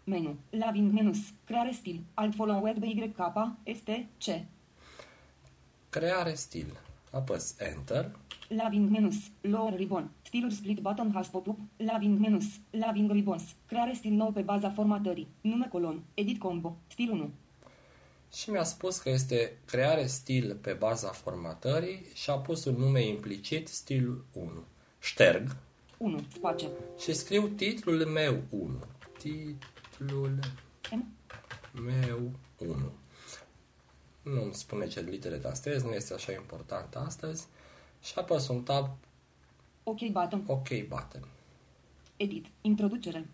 Menu. 0.09 0.37
Laving 0.51 0.93
menus. 0.93 1.19
Creare 1.45 1.71
stil. 1.71 2.01
Alt 2.15 2.35
followed 2.35 2.79
by 2.79 2.87
YK. 2.87 3.57
Este 3.63 4.09
C. 4.19 4.45
Creare 5.89 6.35
stil. 6.35 6.81
Apăs 7.11 7.55
Enter. 7.59 8.11
Laving 8.49 8.91
menus. 8.91 9.17
Lower 9.41 9.75
ribbon. 9.77 10.11
Stiluri 10.23 10.55
split 10.55 10.81
button 10.81 11.11
has 11.15 11.27
pop-up. 11.27 11.59
Laving 11.77 12.19
menus. 12.19 12.45
Laving 12.71 13.11
ribbons. 13.13 13.43
Creare 13.67 13.93
stil 13.93 14.13
nou 14.13 14.31
pe 14.31 14.41
baza 14.41 14.71
formatării. 14.71 15.29
Nume 15.41 15.67
colon. 15.71 16.03
Edit 16.15 16.39
combo. 16.39 16.77
Stil 16.87 17.11
1. 17.11 17.31
Și 18.33 18.51
mi-a 18.51 18.65
spus 18.65 18.99
că 18.99 19.11
este 19.11 19.53
creare 19.65 20.07
stil 20.07 20.59
pe 20.61 20.73
baza 20.73 21.09
formatării 21.09 22.07
și 22.15 22.31
a 22.31 22.35
pus 22.35 22.65
un 22.65 22.75
nume 22.75 23.07
implicit 23.07 23.69
stil 23.69 24.25
1. 24.33 24.51
Șterg 25.01 25.57
1. 25.97 26.21
Space. 26.35 26.69
și 26.99 27.13
scriu 27.13 27.49
titlul 27.49 28.07
meu 28.07 28.43
1. 28.51 28.71
Titlul 29.19 29.57
M. 30.01 31.07
meu 31.73 32.31
1. 32.59 32.93
Nu 34.23 34.43
îmi 34.43 34.55
spune 34.55 34.87
ce 34.87 35.01
litere 35.01 35.37
tastez, 35.37 35.83
nu 35.83 35.93
este 35.93 36.15
așa 36.15 36.33
important 36.33 36.95
astăzi. 36.95 37.47
Și 38.03 38.13
apăs 38.17 38.49
un 38.49 38.63
tab 38.63 38.91
OK 39.83 40.01
button. 40.11 40.43
OK 40.47 40.69
button. 40.69 41.29
Edit. 42.17 42.47
Introducere. 42.61 43.29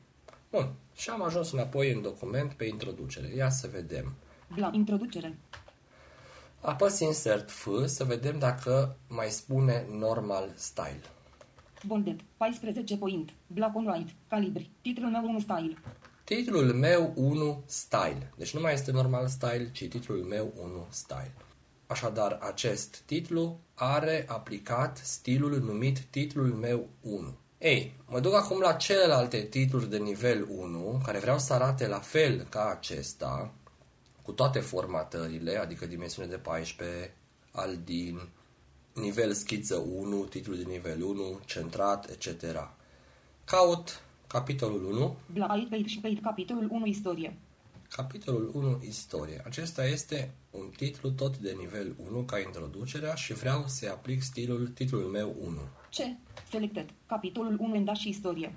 Bun. 0.51 0.73
Și 0.95 1.11
am 1.11 1.23
ajuns 1.23 1.53
înapoi 1.53 1.93
în 1.93 2.03
document 2.03 2.53
pe 2.53 2.65
introducere. 2.65 3.35
Ia 3.35 3.51
să 3.51 3.69
vedem. 3.73 4.15
Blank. 4.55 4.75
Introducere. 4.75 5.39
Apăs 6.61 7.01
Insert 7.01 7.51
F 7.51 7.69
să 7.85 8.05
vedem 8.05 8.39
dacă 8.39 8.97
mai 9.09 9.29
spune 9.29 9.87
Normal 9.91 10.53
Style. 10.55 11.03
Bolded. 11.87 12.21
14 12.37 12.97
point. 12.97 13.33
Black 13.47 13.77
on 13.77 13.87
white. 13.87 14.13
Calibri. 14.29 14.71
Titlul 14.81 15.11
meu 15.11 15.25
1 15.25 15.41
style. 15.41 15.79
Titlul 16.25 16.73
meu 16.73 17.13
1 17.17 17.63
Style. 17.67 18.33
Deci 18.37 18.55
nu 18.55 18.61
mai 18.61 18.73
este 18.73 18.91
normal 18.91 19.29
style, 19.29 19.71
ci 19.73 19.89
titlul 19.89 20.23
meu 20.23 20.53
1 20.57 20.87
Style. 20.91 21.35
Așadar, 21.87 22.39
acest 22.41 22.97
titlu 22.97 23.61
are 23.75 24.25
aplicat 24.29 25.01
stilul 25.03 25.61
numit 25.61 25.99
titlul 25.99 26.47
meu 26.47 26.89
1. 27.01 27.37
Ei, 27.59 28.01
mă 28.07 28.21
duc 28.21 28.35
acum 28.35 28.61
la 28.61 28.73
celelalte 28.73 29.43
titluri 29.43 29.91
de 29.91 29.99
nivel 29.99 30.47
1, 30.51 31.01
care 31.05 31.19
vreau 31.19 31.39
să 31.39 31.53
arate 31.53 31.87
la 31.87 31.99
fel 31.99 32.47
ca 32.51 32.69
acesta, 32.69 33.53
cu 34.23 34.33
toate 34.33 34.61
formatările, 34.61 35.57
adică 35.57 35.87
dimensiune 35.87 36.29
de 36.29 36.37
14, 36.37 37.15
Aldin, 37.51 38.29
nivel 38.93 39.33
schiță 39.33 39.77
1, 39.77 40.25
titlul 40.25 40.57
de 40.57 40.71
nivel 40.71 41.03
1, 41.03 41.41
centrat, 41.45 42.11
etc. 42.11 42.45
Caut 43.45 44.04
capitolul 44.27 44.85
1, 44.85 45.17
Black 45.33 45.69
page 45.69 45.87
și 45.87 46.01
page 46.01 46.21
capitolul 46.21 46.69
1 46.71 46.87
istorie. 46.87 47.37
Capitolul 47.97 48.51
1 48.55 48.81
Istorie. 48.87 49.43
Acesta 49.45 49.85
este 49.87 50.35
un 50.51 50.71
titlu 50.77 51.11
tot 51.11 51.39
de 51.39 51.55
nivel 51.59 51.95
1 52.11 52.23
ca 52.23 52.39
introducerea 52.39 53.15
și 53.15 53.33
vreau 53.33 53.65
să 53.67 53.89
aplic 53.91 54.23
stilul 54.23 54.69
titlul 54.69 55.03
meu 55.03 55.37
1. 55.41 55.57
C. 55.91 55.97
Selected. 56.51 56.91
Capitolul 57.07 57.57
1 57.59 57.75
Enda 57.75 57.95
și 57.95 58.09
istorie. 58.09 58.55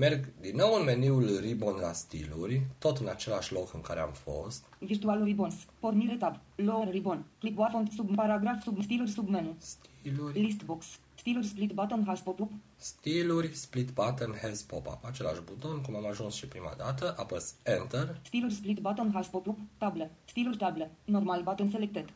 Merg 0.00 0.32
din 0.40 0.56
nou 0.56 0.74
în 0.74 0.84
meniul 0.84 1.38
Ribbon 1.40 1.76
la 1.80 1.92
stiluri, 1.92 2.62
tot 2.78 2.98
în 2.98 3.08
același 3.08 3.52
loc 3.52 3.74
în 3.74 3.80
care 3.80 4.00
am 4.00 4.12
fost. 4.12 4.64
Virtual 4.78 5.24
Ribbons. 5.24 5.54
Pornire 5.78 6.16
tab. 6.16 6.40
Lower 6.54 6.90
ribbon. 6.90 7.24
Clipboard 7.38 7.72
font 7.72 7.90
sub 7.92 8.14
paragraf 8.14 8.62
sub 8.62 8.82
stiluri 8.82 9.10
sub 9.10 9.28
menu. 9.28 9.56
Stiluri, 9.58 10.40
List 10.40 10.62
box. 10.62 10.86
Stiluri 11.14 11.46
split 11.46 11.72
button 11.72 12.04
has 12.06 12.20
pop-up. 12.20 12.50
stiluri, 12.76 13.54
split 13.54 13.90
button, 13.90 14.38
has 14.42 14.62
pop-up. 14.62 15.04
Același 15.04 15.40
buton, 15.40 15.80
cum 15.80 15.96
am 15.96 16.06
ajuns 16.06 16.34
și 16.34 16.46
prima 16.46 16.74
dată, 16.76 17.14
apăs 17.18 17.54
Enter 17.62 18.20
Stiluri 18.22 18.54
split 18.54 18.78
button 18.78 19.10
has 19.14 19.26
pop-up. 19.26 19.58
Table. 19.78 20.10
Stiluri 20.24 20.56
table. 20.56 20.90
Normal 21.04 21.42
button 21.42 21.70
selected. 21.70 22.12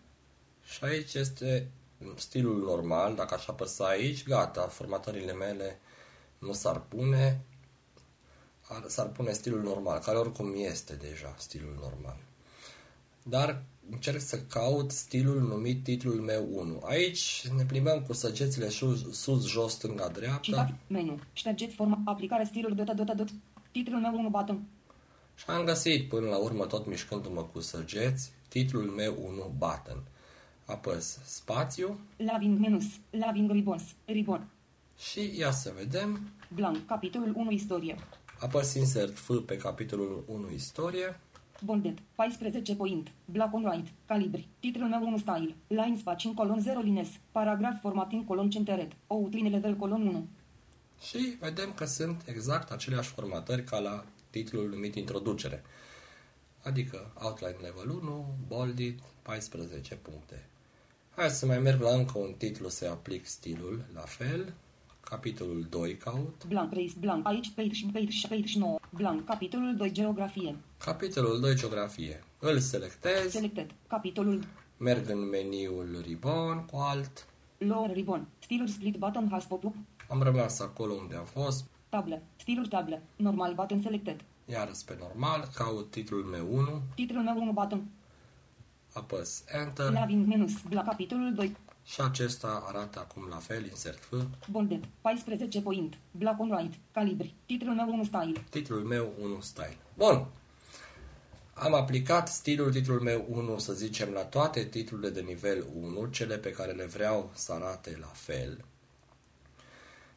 și 0.65 0.85
aici 0.85 1.15
este 1.15 1.69
stilul 2.17 2.63
normal. 2.63 3.15
Dacă 3.15 3.35
aș 3.35 3.47
apăsa 3.47 3.85
aici, 3.85 4.25
gata, 4.25 4.67
formatările 4.67 5.33
mele 5.33 5.79
nu 6.39 6.53
s-ar 6.53 6.81
pune, 6.81 7.41
ar, 8.69 8.85
s-ar 8.87 9.07
pune 9.07 9.33
stilul 9.33 9.63
normal, 9.63 9.99
care 9.99 10.19
oricum 10.19 10.53
este 10.57 10.95
deja 10.95 11.35
stilul 11.39 11.77
normal. 11.81 12.17
Dar 13.23 13.63
încerc 13.91 14.21
să 14.21 14.41
caut 14.41 14.91
stilul 14.91 15.41
numit 15.41 15.83
titlul 15.83 16.21
meu 16.21 16.49
1. 16.53 16.81
Aici 16.85 17.49
ne 17.57 17.65
plimbăm 17.65 18.03
cu 18.03 18.13
săgețile 18.13 18.69
sus, 18.69 19.21
sus 19.21 19.47
jos, 19.47 19.73
stânga, 19.73 20.09
dreapta 20.09 20.41
Citat. 20.41 20.75
Menu. 20.87 21.19
Ștergeți 21.33 21.75
forma. 21.75 22.03
Aplicare 22.05 22.45
stiluri 22.45 22.77
dot 22.77 22.91
dot 22.91 23.17
dot. 23.17 23.29
Titlul 23.71 24.01
meu 24.01 24.15
1 24.19 24.29
button. 24.29 24.63
și 25.35 25.45
am 25.47 25.65
găsit 25.65 26.09
până 26.09 26.29
la 26.29 26.37
urmă, 26.37 26.67
tot 26.67 26.87
mișcându-mă 26.87 27.43
cu 27.43 27.61
săgeți, 27.61 28.33
titlul 28.49 28.85
meu 28.85 29.17
1 29.27 29.55
button. 29.59 30.03
Apăs 30.65 31.19
spațiu 31.25 32.01
Laving 32.17 32.59
menus. 32.59 32.85
Laving 33.11 33.51
ribbons. 33.51 33.83
Ribbon. 34.05 34.49
și 34.99 35.39
ia 35.39 35.51
să 35.51 35.73
vedem. 35.77 36.29
Blank. 36.55 36.87
Capitolul 36.87 37.33
1 37.37 37.51
istorie. 37.51 37.97
Apăs 38.45 38.75
insert 38.75 39.19
F 39.19 39.31
pe 39.47 39.57
capitolul 39.57 40.25
1 40.27 40.51
istorie 40.51 41.21
Bolded. 41.65 41.99
14 42.15 42.75
point. 42.75 43.13
Black 43.25 43.55
on 43.55 43.65
white. 43.65 43.91
Calibri. 44.07 44.49
Titlul 44.61 44.89
meu 44.89 45.07
1 45.07 45.19
style. 45.19 45.55
Lines 45.67 46.03
facing 46.03 46.35
colon 46.35 46.61
0 46.61 46.81
lines. 46.81 47.09
Paragraf 47.33 47.81
formatting 47.81 48.27
colon 48.27 48.51
centeret. 48.51 48.93
Outline 49.07 49.49
level 49.49 49.77
colon 49.77 50.07
1. 50.07 50.29
și 51.01 51.37
vedem 51.41 51.73
că 51.73 51.85
sunt 51.85 52.23
exact 52.27 52.71
aceleași 52.71 53.11
formatări 53.11 53.65
ca 53.65 53.79
la 53.79 54.05
titlul 54.31 54.69
numit 54.69 54.95
introducere. 54.95 55.63
Adică 56.63 57.13
outline 57.15 57.57
level 57.61 57.91
1, 57.91 58.35
bolded, 58.47 58.99
14 59.23 59.95
puncte. 59.95 60.47
Hai 61.17 61.31
să 61.31 61.47
mai 61.47 61.59
merg 61.59 61.81
la 61.81 61.95
încă 61.95 62.19
un 62.19 62.35
titlu 62.39 62.69
să 62.69 62.89
aplic 62.91 63.27
stilul, 63.27 63.85
la 63.95 64.01
fel. 64.01 64.55
Capitolul 65.15 65.67
2 65.71 65.97
caut. 65.97 66.45
Blank 66.49 66.73
race 66.73 66.93
blank. 66.99 67.27
Aici 67.27 67.51
page 67.55 67.73
și 67.73 67.87
page 67.93 68.11
și 68.11 68.29
page 68.29 68.47
și 68.47 68.59
9. 68.59 68.79
Blank. 68.91 69.25
Capitolul 69.25 69.77
2 69.77 69.93
geografie. 69.93 70.57
Capitolul 70.79 71.41
2 71.41 71.55
geografie. 71.55 72.25
Îl 72.39 72.59
selectez 72.59 73.31
Selected. 73.31 73.71
Capitolul 73.89 74.45
Merg 74.77 75.09
în 75.11 75.29
meniul 75.29 76.03
ribbon 76.07 76.65
cu 76.71 76.77
alt. 76.77 77.27
Lower 77.59 77.93
ribbon. 77.93 78.27
Stiluri 78.39 78.71
split 78.71 78.97
button 78.97 79.29
has 79.31 79.45
pop-up. 79.45 79.75
Am 80.09 80.23
rămas 80.23 80.61
acolo 80.61 80.93
unde 80.93 81.15
am 81.15 81.25
fost. 81.25 81.65
Table. 81.89 82.23
Stiluri 82.37 82.69
table. 82.69 83.03
Normal 83.17 83.55
button 83.55 83.83
selected. 83.83 84.25
Iar 84.45 84.71
pe 84.87 84.97
normal, 85.01 85.49
caut 85.55 85.91
titlul 85.91 86.25
meu 86.25 86.47
1, 86.57 86.83
Titlul 86.95 87.23
meu 87.23 87.37
1 87.37 87.53
button. 87.53 87.85
apăs 88.93 89.45
Enter 89.47 89.93
Lavin 89.93 90.27
menus. 90.27 90.53
Black 90.69 90.89
capitolul 90.89 91.35
2. 91.35 91.57
Și 91.85 92.01
acesta 92.01 92.65
arată 92.67 92.99
acum 92.99 93.29
la 93.29 93.37
fel, 93.37 93.67
insert 93.67 94.05
F. 94.05 94.15
Bolded. 94.51 94.89
14 95.01 95.61
point. 95.61 95.99
Black 96.11 96.41
on 96.41 96.51
white. 96.51 96.79
Calibri. 96.93 97.35
Titlul 97.47 97.75
meu 97.75 97.89
1 97.89 98.05
style. 98.05 98.45
Titlul 98.51 98.85
meu 98.85 99.13
1 99.21 99.41
style. 99.41 99.77
Bun. 99.95 100.27
Am 101.55 101.75
aplicat 101.75 102.29
stilul 102.29 102.73
titlul 102.73 103.01
meu 103.01 103.27
1, 103.29 103.59
să 103.59 103.73
zicem, 103.73 104.11
la 104.11 104.25
toate 104.25 104.65
titlurile 104.65 105.11
de 105.11 105.21
nivel 105.21 105.67
1, 105.75 106.07
cele 106.07 106.39
pe 106.39 106.51
care 106.51 106.73
le 106.73 106.85
vreau 106.85 107.31
să 107.35 107.53
arate 107.53 107.97
la 108.01 108.11
fel. 108.13 108.65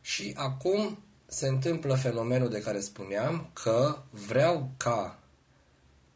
Și 0.01 0.33
acum 0.35 0.97
se 1.25 1.47
întâmplă 1.47 1.95
fenomenul 1.95 2.49
de 2.49 2.61
care 2.61 2.79
spuneam 2.79 3.49
că 3.53 3.97
vreau 4.27 4.71
ca 4.77 5.19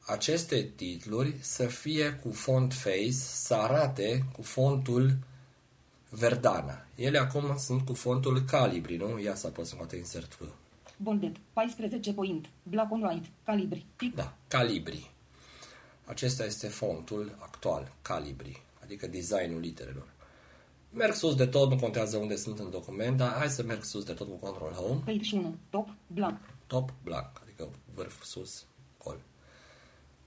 aceste 0.06 0.72
titluri 0.76 1.36
să 1.40 1.66
fie 1.66 2.12
cu 2.14 2.32
font 2.32 2.74
face, 2.74 3.12
să 3.12 3.54
arate 3.54 4.26
cu 4.34 4.42
fontul 4.42 5.18
Verdana. 6.12 6.86
Ele 6.96 7.18
acum 7.18 7.58
sunt 7.58 7.86
cu 7.86 7.94
fontul 7.94 8.42
Calibri, 8.42 8.96
nu? 8.98 9.20
Ia 9.20 9.36
să 9.36 9.48
apăs 9.48 9.72
încă 9.72 9.84
o 9.84 9.86
dată 9.86 9.96
insert 9.98 10.34
F. 10.34 10.42
Bolded. 10.98 11.38
14 11.54 12.14
point. 12.14 12.50
Black 12.64 12.92
on 12.92 13.02
white. 13.04 13.30
Calibri. 13.44 13.86
Tit- 13.96 14.16
Da, 14.16 14.34
Calibri. 14.48 15.12
Acesta 16.06 16.46
este 16.46 16.68
fontul 16.68 17.36
actual, 17.40 17.92
Calibri, 18.02 18.62
adică 18.84 19.08
designul 19.08 19.60
literelor. 19.60 20.08
Merg 20.94 21.14
sus 21.14 21.36
de 21.36 21.46
tot, 21.46 21.70
nu 21.70 21.76
contează 21.78 22.18
unde 22.18 22.36
sunt 22.36 22.60
în 22.60 22.70
document, 22.70 23.18
dar 23.18 23.34
hai 23.34 23.50
să 23.50 23.64
merg 23.64 23.84
sus 23.84 24.04
de 24.04 24.14
tot 24.14 24.28
cu 24.28 24.36
Control 24.36 24.72
Home, 24.72 25.02
Page 25.06 25.36
1. 25.36 25.56
Top. 25.70 25.90
Blank. 26.08 26.40
top, 26.68 26.94
blank, 27.04 27.30
adică 27.42 27.70
vârf, 27.94 28.24
sus, 28.24 28.66
gol. 29.04 29.20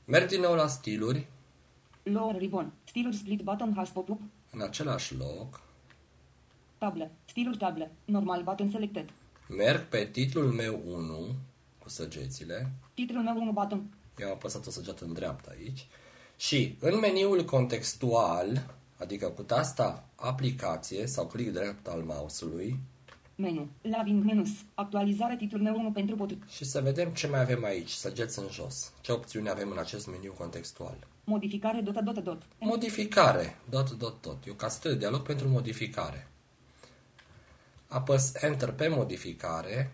Merg 0.04 0.28
din 0.28 0.40
nou 0.40 0.54
la 0.54 0.66
stiluri, 0.66 1.26
Lower 2.02 2.36
ribbon. 2.36 2.72
Stiluri 2.84 3.16
split 3.16 3.40
button 3.42 3.72
has 3.76 3.88
pop-up. 3.88 4.20
în 4.50 4.60
același 4.60 5.14
loc, 5.16 5.60
Table. 6.84 7.10
Stiluri 7.24 7.56
table. 7.56 7.90
Normal 8.04 8.42
button 8.42 8.70
selected. 8.70 9.08
merg 9.48 9.80
pe 9.88 10.08
titlul 10.12 10.52
meu 10.52 10.80
1, 10.86 11.28
cu 11.78 11.88
săgețile, 11.88 12.70
Titlul 12.94 13.22
meu 13.22 13.36
1 13.36 13.52
button. 13.52 13.82
Eu 14.18 14.26
am 14.26 14.32
apăsat 14.32 14.66
o 14.66 14.70
săgeată 14.70 15.04
în 15.04 15.12
dreapta 15.12 15.50
aici. 15.58 15.86
Și 16.36 16.76
în 16.80 16.98
meniul 16.98 17.44
contextual, 17.44 18.74
adică 18.98 19.26
cu 19.26 19.42
tasta 19.42 20.08
aplicație 20.14 21.06
sau 21.06 21.26
click 21.26 21.52
drept 21.52 21.86
al 21.86 22.02
mouse-ului, 22.02 22.78
Menu. 23.36 23.68
Lavin 23.82 24.24
menus. 24.24 24.50
Actualizare 24.74 25.36
titlul 25.36 25.62
meu 25.62 25.74
1 25.78 25.90
pentru 25.92 26.16
pot. 26.16 26.30
și 26.48 26.64
să 26.64 26.80
vedem 26.80 27.08
ce 27.10 27.26
mai 27.26 27.40
avem 27.40 27.64
aici, 27.64 27.90
săgeți 27.90 28.38
în 28.38 28.44
jos. 28.50 28.92
Ce 29.00 29.12
opțiuni 29.12 29.48
avem 29.50 29.70
în 29.70 29.78
acest 29.78 30.06
meniu 30.06 30.34
contextual? 30.38 30.96
Modificare 31.24 31.80
dot 31.80 32.00
dot 32.00 32.18
dot. 32.24 32.42
Modificare, 32.58 33.56
dot, 33.70 33.90
dot, 33.90 34.22
dot. 34.22 34.46
E 34.46 34.50
o 34.50 34.54
castă 34.54 34.88
de 34.88 34.96
dialog 34.96 35.20
pentru 35.22 35.48
modificare. 35.48 36.28
Apăs 37.88 38.32
Enter 38.34 38.72
pe 38.72 38.88
modificare 38.88 39.92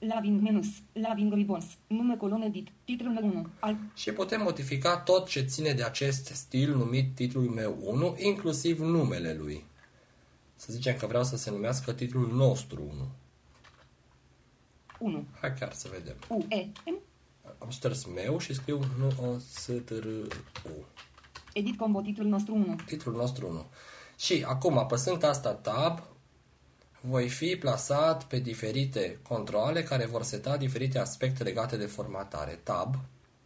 Lavin 0.00 0.42
menus. 0.42 0.66
Lavin 0.92 1.30
ribbons. 1.34 1.64
Nume 1.86 2.16
colon 2.16 2.42
edit. 2.42 2.68
Titlul 2.84 3.12
meu 3.12 3.24
1. 3.24 3.46
Al. 3.58 3.76
și 3.94 4.12
putem 4.12 4.42
modifica 4.42 4.98
tot 4.98 5.28
ce 5.28 5.40
ține 5.40 5.72
de 5.72 5.82
acest 5.82 6.26
stil 6.26 6.76
numit 6.76 7.14
titlul 7.14 7.48
meu 7.48 7.78
1, 7.80 8.16
inclusiv 8.18 8.78
numele 8.78 9.34
lui. 9.34 9.64
Să 10.56 10.72
zicem 10.72 10.96
că 10.96 11.06
vreau 11.06 11.24
să 11.24 11.36
se 11.36 11.50
numească 11.50 11.92
titlul 11.92 12.32
nostru 12.32 12.82
1. 12.82 13.08
1. 14.98 15.24
Hai 15.40 15.54
chiar 15.54 15.72
să 15.72 15.88
vedem. 15.92 16.16
U. 16.28 16.44
E. 16.48 16.66
M. 16.84 16.98
Am 17.58 17.68
șters 17.68 18.04
meu 18.04 18.38
și 18.38 18.54
scriu 18.54 18.80
nu 18.98 19.06
o 19.06 19.38
s 19.38 19.64
t 19.84 19.90
r 19.90 20.06
u. 20.64 20.84
Edit 21.52 21.78
combo 21.78 22.00
titlul 22.00 22.26
nostru 22.26 22.54
1. 22.54 22.76
Titlul 22.86 23.14
nostru 23.14 23.48
1. 23.48 23.66
Și 24.18 24.44
acum, 24.46 24.78
apăsând 24.78 25.24
asta 25.24 25.54
tab, 25.54 26.02
voi 27.00 27.28
fi 27.28 27.56
plasat 27.56 28.24
pe 28.24 28.38
diferite 28.38 29.18
controle 29.28 29.82
care 29.82 30.06
vor 30.06 30.22
seta 30.22 30.56
diferite 30.56 30.98
aspecte 30.98 31.42
legate 31.42 31.76
de 31.76 31.86
formatare. 31.86 32.60
Tab. 32.62 32.94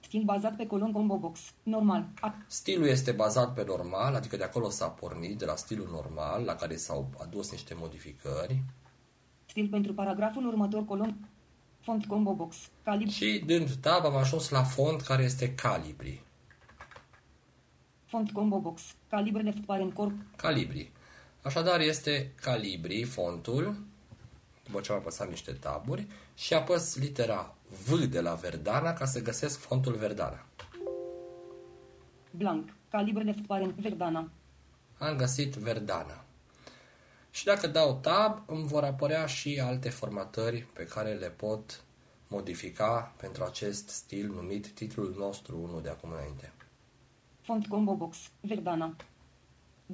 Stil 0.00 0.22
bazat 0.24 0.56
pe 0.56 0.66
colon 0.66 0.92
combo 0.92 1.16
box. 1.16 1.40
Normal. 1.62 2.08
A. 2.20 2.34
Stilul 2.46 2.86
este 2.86 3.12
bazat 3.12 3.54
pe 3.54 3.64
normal, 3.66 4.14
adică 4.14 4.36
de 4.36 4.44
acolo 4.44 4.70
s-a 4.70 4.88
pornit, 4.88 5.38
de 5.38 5.44
la 5.44 5.56
stilul 5.56 5.88
normal, 5.90 6.44
la 6.44 6.54
care 6.54 6.76
s-au 6.76 7.10
adus 7.20 7.50
niște 7.50 7.74
modificări. 7.76 8.62
Stil 9.46 9.68
pentru 9.68 9.94
paragraful 9.94 10.46
următor 10.46 10.84
colon. 10.84 11.28
Font 11.80 12.06
combo 12.06 12.34
box. 12.34 12.56
Calib. 12.82 13.08
Și 13.08 13.42
dând 13.46 13.74
tab 13.74 14.04
am 14.04 14.16
ajuns 14.16 14.48
la 14.48 14.62
font 14.62 15.00
care 15.00 15.22
este 15.22 15.54
calibri. 15.54 16.22
Font 18.04 18.30
combo 18.30 18.60
box. 18.60 18.82
Calibre 19.08 19.42
left 19.42 19.64
parent 19.64 19.94
corp. 19.94 20.14
Calibri. 20.36 20.92
Așadar 21.44 21.80
este 21.80 22.32
calibri 22.40 23.02
fontul, 23.02 23.76
după 24.64 24.80
ce 24.80 24.92
am 24.92 24.98
apăsat 24.98 25.28
niște 25.28 25.52
taburi, 25.52 26.06
și 26.34 26.54
apăs 26.54 26.96
litera 26.96 27.54
V 27.86 28.04
de 28.04 28.20
la 28.20 28.34
Verdana 28.34 28.92
ca 28.92 29.04
să 29.04 29.22
găsesc 29.22 29.58
fontul 29.58 29.94
Verdana. 29.94 30.46
Blank. 32.30 32.74
Calibre 32.90 33.22
left 33.22 33.46
parent 33.46 33.74
Verdana. 33.74 34.30
Am 34.98 35.16
găsit 35.16 35.54
Verdana. 35.54 36.24
Și 37.30 37.44
dacă 37.44 37.66
dau 37.66 37.98
tab, 38.02 38.42
îmi 38.46 38.66
vor 38.66 38.84
apărea 38.84 39.26
și 39.26 39.60
alte 39.60 39.88
formatări 39.88 40.66
pe 40.72 40.84
care 40.84 41.12
le 41.12 41.28
pot 41.28 41.84
modifica 42.28 43.14
pentru 43.16 43.44
acest 43.44 43.88
stil 43.88 44.26
numit 44.26 44.68
titlul 44.68 45.14
nostru 45.18 45.58
1 45.62 45.80
de 45.80 45.88
acum 45.88 46.10
înainte. 46.10 46.52
Font 47.40 47.66
combo 47.66 47.94
box. 47.94 48.16
Verdana. 48.40 48.96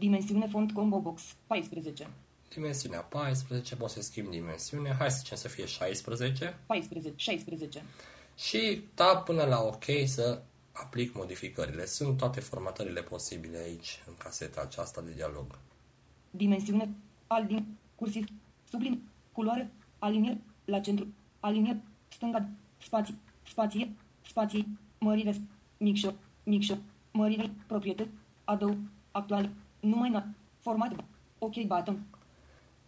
Dimensiune 0.00 0.46
font 0.46 0.72
combo 0.72 1.00
box. 1.00 1.22
14. 1.46 2.08
Dimensiunea 2.48 3.00
14, 3.00 3.76
pot 3.76 3.90
să 3.90 4.02
schimb 4.02 4.30
dimensiunea, 4.30 4.94
hai 4.98 5.10
să 5.10 5.16
zicem 5.18 5.36
să 5.36 5.48
fie 5.48 5.66
16 5.66 6.58
14. 6.66 7.12
16. 7.16 7.82
și 8.36 8.82
tab 8.94 9.24
până 9.24 9.44
la 9.44 9.60
OK 9.60 9.84
să 10.06 10.42
aplic 10.72 11.14
modificările. 11.14 11.86
Sunt 11.86 12.16
toate 12.16 12.40
formatările 12.40 13.02
posibile 13.02 13.58
aici, 13.58 14.02
în 14.06 14.14
caseta 14.18 14.60
aceasta 14.60 15.00
de 15.00 15.12
dialog. 15.14 15.58
Dimensiune. 16.30 16.94
Albin. 17.26 17.66
Cursiv. 17.94 18.26
Sublim. 18.70 19.02
Culoare. 19.32 19.70
Alinier. 19.98 20.36
La 20.64 20.80
centru. 20.80 21.06
Alinier. 21.40 21.76
Stânga. 22.08 22.48
Spații. 22.78 23.18
Spație. 23.48 23.92
Spații. 24.26 24.78
Mărire. 24.98 25.34
Micșor. 25.76 26.14
Micșor. 26.42 26.78
Mărire. 27.12 27.50
Proprietăți. 27.66 28.10
Adăug. 28.44 28.76
Actual. 29.10 29.50
Numai 29.80 30.10
na. 30.10 30.26
Format. 30.58 30.92
OK 31.38 31.54
button. 31.66 32.06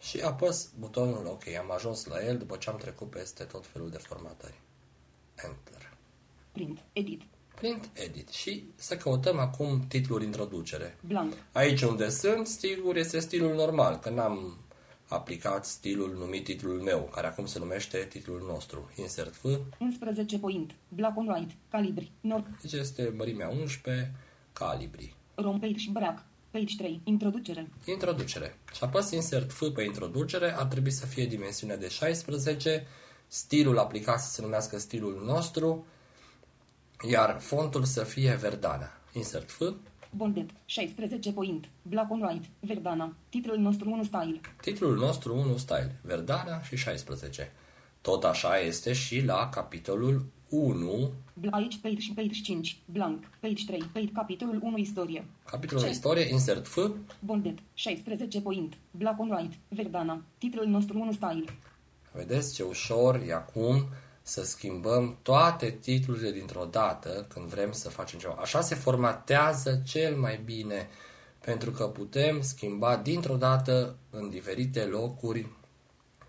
Și 0.00 0.20
apăs 0.20 0.70
butonul 0.78 1.26
OK. 1.26 1.46
Am 1.60 1.70
ajuns 1.70 2.06
la 2.06 2.24
el 2.24 2.38
după 2.38 2.56
ce 2.56 2.70
am 2.70 2.76
trecut 2.76 3.10
peste 3.10 3.44
tot 3.44 3.66
felul 3.66 3.90
de 3.90 3.98
formatări. 3.98 4.60
Enter. 5.34 5.92
Print. 6.52 6.84
Edit. 6.92 7.22
Print, 7.54 7.90
edit. 7.92 8.28
Și 8.28 8.64
să 8.74 8.96
căutăm 8.96 9.38
acum 9.38 9.80
titlul 9.88 10.22
introducere. 10.22 10.98
Blank. 11.06 11.32
Aici 11.52 11.82
unde 11.82 12.08
sunt, 12.08 12.46
stilul 12.46 12.96
este 12.96 13.18
stilul 13.18 13.54
normal, 13.54 13.98
că 13.98 14.10
n-am 14.10 14.56
aplicat 15.08 15.64
stilul 15.64 16.14
numit 16.18 16.44
titlul 16.44 16.80
meu, 16.80 17.10
care 17.12 17.26
acum 17.26 17.46
se 17.46 17.58
numește 17.58 18.06
titlul 18.10 18.44
nostru. 18.46 18.90
Insert 18.96 19.34
F, 19.34 19.44
11 19.78 20.38
point. 20.38 20.74
Black 20.88 21.16
on 21.16 21.28
white. 21.28 21.54
Calibri. 21.70 22.12
Nord. 22.20 22.46
deci 22.62 22.72
este 22.72 23.14
mărimea 23.16 23.48
11, 23.48 24.14
calibri. 24.52 25.14
Rom 25.34 25.60
page 25.60 25.76
și 25.76 25.90
brac. 25.90 26.24
Page 26.52 26.74
3. 26.76 27.00
Introducere. 27.04 27.68
Introducere. 27.84 28.58
Și 28.72 28.84
apăs 28.84 29.10
insert 29.10 29.52
F 29.52 29.62
pe 29.74 29.82
introducere, 29.82 30.54
ar 30.56 30.66
trebui 30.66 30.90
să 30.90 31.06
fie 31.06 31.26
dimensiunea 31.26 31.76
de 31.76 31.88
16, 31.88 32.86
stilul 33.26 33.78
aplicat 33.78 34.20
să 34.20 34.30
se 34.30 34.42
numească 34.42 34.78
stilul 34.78 35.22
nostru, 35.24 35.86
iar 37.08 37.40
fontul 37.40 37.84
să 37.84 38.04
fie 38.04 38.38
Verdana. 38.40 38.90
Insert 39.12 39.50
F, 39.50 39.60
Bolded. 40.16 40.50
16 40.64 41.32
point. 41.32 41.68
Black 41.82 42.10
on 42.10 42.22
white. 42.22 42.48
Verdana. 42.60 43.14
Titlul 43.28 43.58
nostru 43.58 43.90
1 43.90 44.04
style. 44.04 44.40
titlul 44.60 44.96
nostru 44.96 45.36
1 45.36 45.56
style, 45.56 46.00
Verdana 46.02 46.62
și 46.62 46.76
16. 46.76 47.52
Tot 48.00 48.24
așa 48.24 48.58
este 48.58 48.92
și 48.92 49.24
la 49.24 49.48
capitolul 49.48 50.24
1, 50.52 51.10
Bl- 51.34 51.48
Aici 51.50 51.78
page 51.82 51.98
și 51.98 52.12
page 52.12 52.40
5. 52.42 52.78
Blank. 52.84 53.24
Page 53.40 53.64
3. 53.66 53.82
Page 53.92 54.08
capitolul 54.12 54.58
1 54.62 54.76
istorie. 54.76 55.24
capitolul 55.50 55.84
Ce? 55.84 55.90
istorie, 55.90 56.28
insert 56.30 56.66
F, 56.66 56.78
Bolded. 57.18 57.58
16 57.74 58.40
point. 58.40 58.76
Black 58.90 59.20
on 59.20 59.30
white. 59.30 59.56
Verdana. 59.68 60.22
Titlul 60.38 60.66
nostru 60.66 60.98
1 61.00 61.12
style. 61.12 61.44
Vedeți 62.12 62.54
ce 62.54 62.62
ușor 62.62 63.22
e 63.26 63.32
acum 63.34 63.86
să 64.22 64.44
schimbăm 64.44 65.16
toate 65.22 65.70
titlurile 65.80 66.30
dintr-o 66.30 66.64
dată 66.64 67.26
când 67.28 67.46
vrem 67.46 67.72
să 67.72 67.88
facem 67.88 68.18
ceva. 68.18 68.34
Așa 68.40 68.60
se 68.60 68.74
formatează 68.74 69.82
cel 69.86 70.16
mai 70.16 70.40
bine, 70.44 70.88
pentru 71.44 71.70
că 71.70 71.84
putem 71.84 72.40
schimba 72.42 72.96
dintr-o 72.96 73.36
dată 73.36 73.96
în 74.10 74.30
diferite 74.30 74.80
locuri 74.84 75.46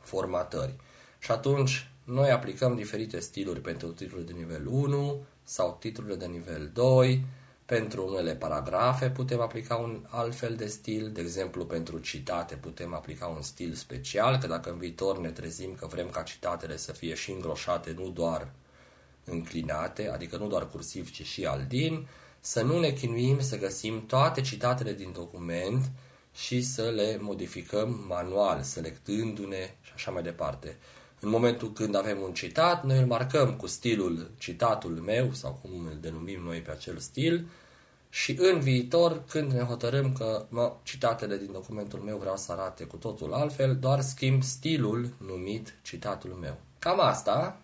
formatări. 0.01 0.73
Și 1.19 1.31
atunci 1.31 1.87
noi 2.03 2.31
aplicăm 2.31 2.75
diferite 2.75 3.19
stiluri 3.19 3.61
pentru 3.61 3.87
titlurile 3.87 4.31
de 4.31 4.39
nivel 4.39 4.67
1 4.67 5.23
sau 5.43 5.77
titlurile 5.79 6.15
de 6.15 6.25
nivel 6.25 6.69
2, 6.73 7.25
pentru 7.65 8.07
unele 8.07 8.35
paragrafe 8.35 9.09
putem 9.09 9.39
aplica 9.39 9.75
un 9.75 10.05
alt 10.09 10.35
fel 10.35 10.55
de 10.55 10.65
stil, 10.65 11.11
de 11.11 11.21
exemplu 11.21 11.65
pentru 11.65 11.97
citate 11.97 12.55
putem 12.55 12.93
aplica 12.93 13.25
un 13.25 13.41
stil 13.41 13.73
special, 13.73 14.37
că 14.37 14.47
dacă 14.47 14.69
în 14.69 14.77
viitor 14.77 15.19
ne 15.19 15.29
trezim 15.29 15.75
că 15.75 15.87
vrem 15.87 16.09
ca 16.09 16.21
citatele 16.21 16.77
să 16.77 16.91
fie 16.91 17.13
și 17.13 17.31
îngroșate, 17.31 17.95
nu 17.97 18.09
doar 18.09 18.51
înclinate, 19.25 20.09
adică 20.09 20.37
nu 20.37 20.47
doar 20.47 20.69
cursiv, 20.69 21.11
ci 21.11 21.25
și 21.25 21.45
aldin, 21.45 22.07
să 22.39 22.61
nu 22.61 22.79
ne 22.79 22.91
chinuim 22.91 23.39
să 23.39 23.57
găsim 23.57 24.05
toate 24.05 24.41
citatele 24.41 24.93
din 24.93 25.11
document 25.11 25.91
și 26.33 26.61
să 26.61 26.89
le 26.89 27.17
modificăm 27.19 28.05
manual, 28.07 28.61
selectându-ne 28.61 29.75
și 29.81 29.91
așa 29.95 30.11
mai 30.11 30.23
departe. 30.23 30.77
În 31.23 31.29
momentul 31.29 31.71
când 31.71 31.95
avem 31.95 32.21
un 32.21 32.33
citat, 32.33 32.83
noi 32.83 32.97
îl 32.97 33.05
marcăm 33.05 33.53
cu 33.53 33.67
stilul 33.67 34.31
citatul 34.37 34.91
meu 34.91 35.31
sau 35.31 35.59
cum 35.61 35.71
îl 35.71 35.97
denumim 36.01 36.41
noi 36.43 36.59
pe 36.59 36.71
acel 36.71 36.97
stil 36.97 37.45
și 38.09 38.37
în 38.39 38.59
viitor, 38.59 39.23
când 39.29 39.51
ne 39.51 39.59
hotărâm 39.59 40.13
că 40.13 40.45
mă, 40.49 40.75
citatele 40.83 41.37
din 41.37 41.51
documentul 41.51 41.99
meu 41.99 42.17
vreau 42.17 42.37
să 42.37 42.51
arate 42.51 42.83
cu 42.83 42.95
totul 42.97 43.33
altfel, 43.33 43.75
doar 43.75 44.01
schimb 44.01 44.43
stilul 44.43 45.09
numit 45.25 45.75
citatul 45.81 46.37
meu. 46.41 46.57
Cam 46.79 46.99
asta. 46.99 47.57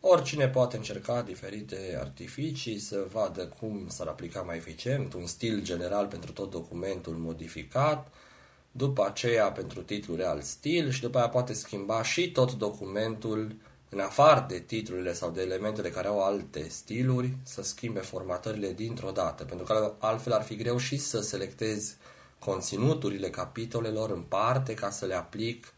Oricine 0.00 0.48
poate 0.48 0.76
încerca 0.76 1.22
diferite 1.22 1.98
artificii 2.00 2.78
să 2.78 3.06
vadă 3.12 3.46
cum 3.60 3.84
s-ar 3.88 4.06
aplica 4.06 4.40
mai 4.40 4.56
eficient, 4.56 5.12
un 5.14 5.26
stil 5.26 5.62
general 5.62 6.06
pentru 6.06 6.32
tot 6.32 6.50
documentul 6.50 7.14
modificat, 7.14 8.08
după 8.76 9.06
aceea 9.06 9.52
pentru 9.52 9.82
titlul 9.82 10.16
real 10.16 10.40
stil 10.40 10.90
și 10.90 11.00
după 11.00 11.18
aia 11.18 11.28
poate 11.28 11.52
schimba 11.52 12.02
și 12.02 12.32
tot 12.32 12.52
documentul 12.52 13.56
în 13.88 14.00
afară 14.00 14.44
de 14.48 14.58
titlurile 14.58 15.12
sau 15.12 15.30
de 15.30 15.40
elementele 15.40 15.90
care 15.90 16.08
au 16.08 16.24
alte 16.24 16.68
stiluri, 16.68 17.36
să 17.42 17.62
schimbe 17.62 18.00
formatările 18.00 18.72
dintr-o 18.72 19.10
dată, 19.10 19.44
pentru 19.44 19.66
că 19.66 19.94
altfel 19.98 20.32
ar 20.32 20.42
fi 20.42 20.56
greu 20.56 20.76
și 20.76 20.96
să 20.96 21.20
selectez 21.20 21.96
conținuturile 22.38 23.30
capitolelor 23.30 24.10
în 24.10 24.22
parte 24.22 24.74
ca 24.74 24.90
să 24.90 25.06
le 25.06 25.14
aplic 25.14 25.72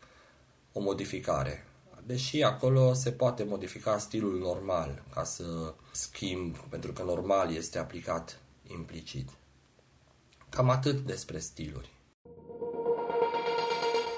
o 0.72 0.80
modificare. 0.80 1.66
Deși 2.06 2.42
acolo 2.42 2.92
se 2.92 3.10
poate 3.10 3.44
modifica 3.44 3.98
stilul 3.98 4.38
normal 4.38 5.02
ca 5.14 5.24
să 5.24 5.74
schimb, 5.90 6.56
pentru 6.56 6.92
că 6.92 7.02
normal 7.02 7.54
este 7.54 7.78
aplicat 7.78 8.40
implicit. 8.66 9.28
Cam 10.48 10.68
atât 10.68 10.98
despre 11.00 11.38
stiluri. 11.38 11.97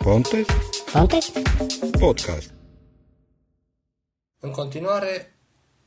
Ponte? 0.05 0.45
Ponte? 0.93 1.19
Podcast. 1.99 2.53
În 4.39 4.51
continuare, 4.51 5.37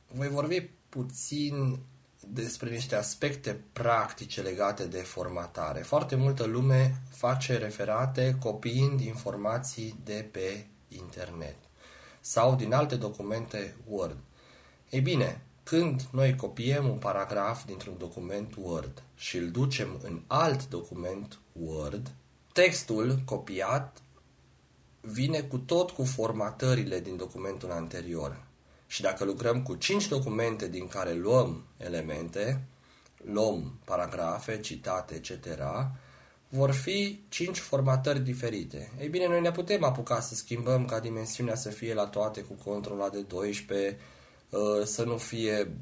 voi 0.06 0.28
vorbi 0.28 0.70
puțin 0.88 1.78
despre 2.28 2.70
niște 2.70 2.94
aspecte 2.94 3.60
practice 3.72 4.40
legate 4.40 4.86
de 4.86 4.98
formatare. 4.98 5.80
Foarte 5.80 6.16
multă 6.16 6.44
lume 6.44 7.02
face 7.10 7.58
referate 7.58 8.36
copiind 8.40 9.00
informații 9.00 10.00
de 10.04 10.28
pe 10.30 10.66
internet 10.88 11.56
sau 12.20 12.54
din 12.54 12.72
alte 12.72 12.96
documente 12.96 13.76
Word. 13.88 14.18
Ei 14.90 15.00
bine, 15.00 15.42
când 15.62 16.08
noi 16.10 16.36
copiem 16.36 16.88
un 16.88 16.98
paragraf 16.98 17.64
dintr-un 17.64 17.98
document 17.98 18.54
Word 18.58 19.02
și 19.14 19.36
îl 19.36 19.50
ducem 19.50 20.00
în 20.02 20.22
alt 20.26 20.68
document 20.68 21.38
Word, 21.52 22.12
textul 22.52 23.18
copiat 23.24 24.02
vine 25.04 25.40
cu 25.40 25.58
tot 25.58 25.90
cu 25.90 26.04
formatările 26.04 27.00
din 27.00 27.16
documentul 27.16 27.70
anterior. 27.70 28.42
Și 28.86 29.02
dacă 29.02 29.24
lucrăm 29.24 29.62
cu 29.62 29.74
5 29.74 30.08
documente 30.08 30.68
din 30.68 30.88
care 30.88 31.14
luăm 31.14 31.64
elemente, 31.76 32.64
luăm 33.24 33.78
paragrafe, 33.84 34.60
citate, 34.60 35.14
etc., 35.14 35.46
vor 36.48 36.70
fi 36.70 37.20
5 37.28 37.58
formatări 37.58 38.20
diferite. 38.20 38.92
Ei 39.00 39.08
bine, 39.08 39.28
noi 39.28 39.40
ne 39.40 39.50
putem 39.50 39.84
apuca 39.84 40.20
să 40.20 40.34
schimbăm 40.34 40.84
ca 40.84 41.00
dimensiunea 41.00 41.54
să 41.54 41.68
fie 41.68 41.94
la 41.94 42.06
toate 42.06 42.40
cu 42.40 42.54
controla 42.64 43.08
de 43.08 43.20
12, 43.20 43.98
uh, 44.50 44.60
să 44.84 45.04
nu 45.04 45.16
fie 45.16 45.76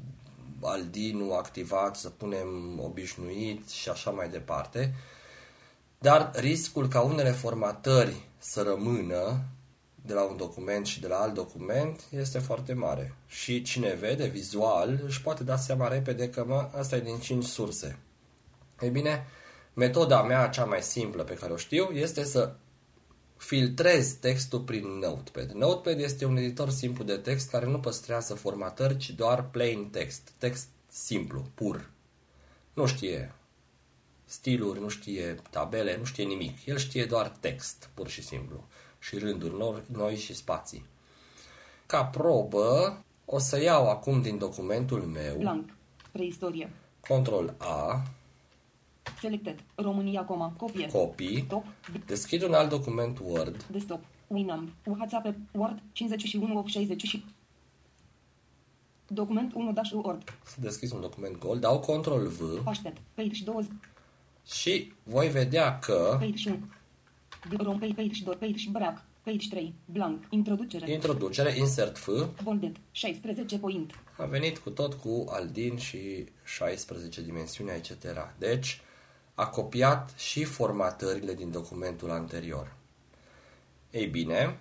aldinul 0.61 1.33
activat, 1.33 1.95
să 1.95 2.09
punem 2.09 2.79
obișnuit 2.83 3.69
și 3.69 3.89
așa 3.89 4.11
mai 4.11 4.29
departe. 4.29 4.93
Dar 5.99 6.31
riscul 6.35 6.87
ca 6.87 7.01
unele 7.01 7.31
formatări 7.31 8.21
să 8.43 8.61
rămână 8.61 9.45
de 10.05 10.13
la 10.13 10.23
un 10.23 10.37
document 10.37 10.85
și 10.85 11.01
de 11.01 11.07
la 11.07 11.15
alt 11.15 11.33
document 11.33 12.01
este 12.09 12.39
foarte 12.39 12.73
mare. 12.73 13.15
Și 13.27 13.61
cine 13.61 13.93
vede 13.93 14.27
vizual 14.27 15.01
își 15.05 15.21
poate 15.21 15.43
da 15.43 15.57
seama 15.57 15.87
repede 15.87 16.29
că 16.29 16.45
mă, 16.47 16.69
asta 16.75 16.95
e 16.95 16.99
din 16.99 17.19
5 17.19 17.43
surse. 17.43 17.99
Ei 18.81 18.89
bine, 18.89 19.27
metoda 19.73 20.23
mea 20.23 20.47
cea 20.47 20.65
mai 20.65 20.81
simplă 20.81 21.23
pe 21.23 21.33
care 21.33 21.53
o 21.53 21.57
știu 21.57 21.83
este 21.83 22.23
să 22.23 22.53
filtrez 23.37 24.11
textul 24.11 24.59
prin 24.59 24.87
Notepad. 24.87 25.51
Notepad 25.51 25.99
este 25.99 26.25
un 26.25 26.37
editor 26.37 26.69
simplu 26.69 27.03
de 27.03 27.15
text 27.15 27.49
care 27.49 27.65
nu 27.65 27.79
păstrează 27.79 28.33
formatări, 28.33 28.97
ci 28.97 29.09
doar 29.09 29.49
plain 29.49 29.89
text. 29.89 30.31
Text 30.37 30.67
simplu, 30.89 31.45
pur. 31.55 31.89
Nu 32.73 32.85
știe 32.85 33.33
stiluri, 34.33 34.79
nu 34.79 34.87
știe 34.87 35.35
tabele, 35.49 35.97
nu 35.97 36.03
știe 36.03 36.23
nimic. 36.23 36.65
El 36.65 36.77
știe 36.77 37.05
doar 37.05 37.27
text, 37.27 37.89
pur 37.93 38.07
și 38.07 38.23
simplu 38.23 38.63
și 38.99 39.17
rânduri 39.17 39.83
noi 39.91 40.15
și 40.15 40.33
spații. 40.35 40.85
Ca 41.85 42.05
probă, 42.05 42.97
o 43.25 43.39
să 43.39 43.61
iau 43.61 43.89
acum 43.89 44.21
din 44.21 44.37
documentul 44.37 45.01
meu 45.01 45.37
Blank. 45.37 45.69
Preistorie. 46.11 46.69
Control 47.07 47.53
A, 47.57 48.03
Selected. 49.19 49.63
România, 49.75 50.23
coma. 50.23 50.53
Copie. 50.57 50.87
copy, 50.87 51.43
Top. 51.43 51.63
deschid 52.05 52.41
un 52.43 52.53
alt 52.53 52.69
document 52.69 53.19
Word, 53.23 53.63
Desktop. 53.71 53.99
Winamp. 54.27 54.69
WhatsApp. 54.85 55.35
Word. 55.51 55.81
51 55.91 56.57
of 56.57 56.67
60 56.67 57.01
și... 57.01 57.25
Document 59.07 59.53
1 59.53 59.71
dash 59.71 59.91
Word. 59.91 60.23
să 60.45 60.55
deschid 60.59 60.91
un 60.91 61.01
document 61.01 61.37
gol, 61.37 61.59
dau 61.59 61.79
Control 61.79 62.27
V 62.27 62.67
Aștept. 62.67 63.01
Page 63.13 63.43
20. 63.43 63.71
Și 64.45 64.93
voi 65.03 65.29
vedea 65.29 65.79
că 65.79 66.17
Page 66.19 66.49
1. 66.49 66.59
Rom 67.57 67.79
page, 67.79 67.93
page 67.93 68.23
2. 68.23 68.35
Page 68.35 68.69
brac. 68.71 69.03
Page 69.23 69.47
3. 69.49 69.73
Blank. 69.85 70.23
Introducere. 70.29 70.91
introducere, 70.91 71.57
insert 71.57 71.97
F, 71.97 72.09
Bolded. 72.43 72.75
16 72.91 73.57
point. 73.57 73.93
a 74.17 74.25
venit 74.25 74.57
cu 74.57 74.69
tot 74.69 74.93
cu 74.93 75.25
Aldin 75.29 75.77
și 75.77 76.25
16 76.43 77.21
dimensiuni, 77.21 77.69
etc. 77.69 77.91
Deci, 78.37 78.81
a 79.33 79.47
copiat 79.47 80.13
și 80.17 80.43
formatările 80.43 81.33
din 81.33 81.51
documentul 81.51 82.11
anterior. 82.11 82.75
Ei 83.91 84.05
bine, 84.05 84.59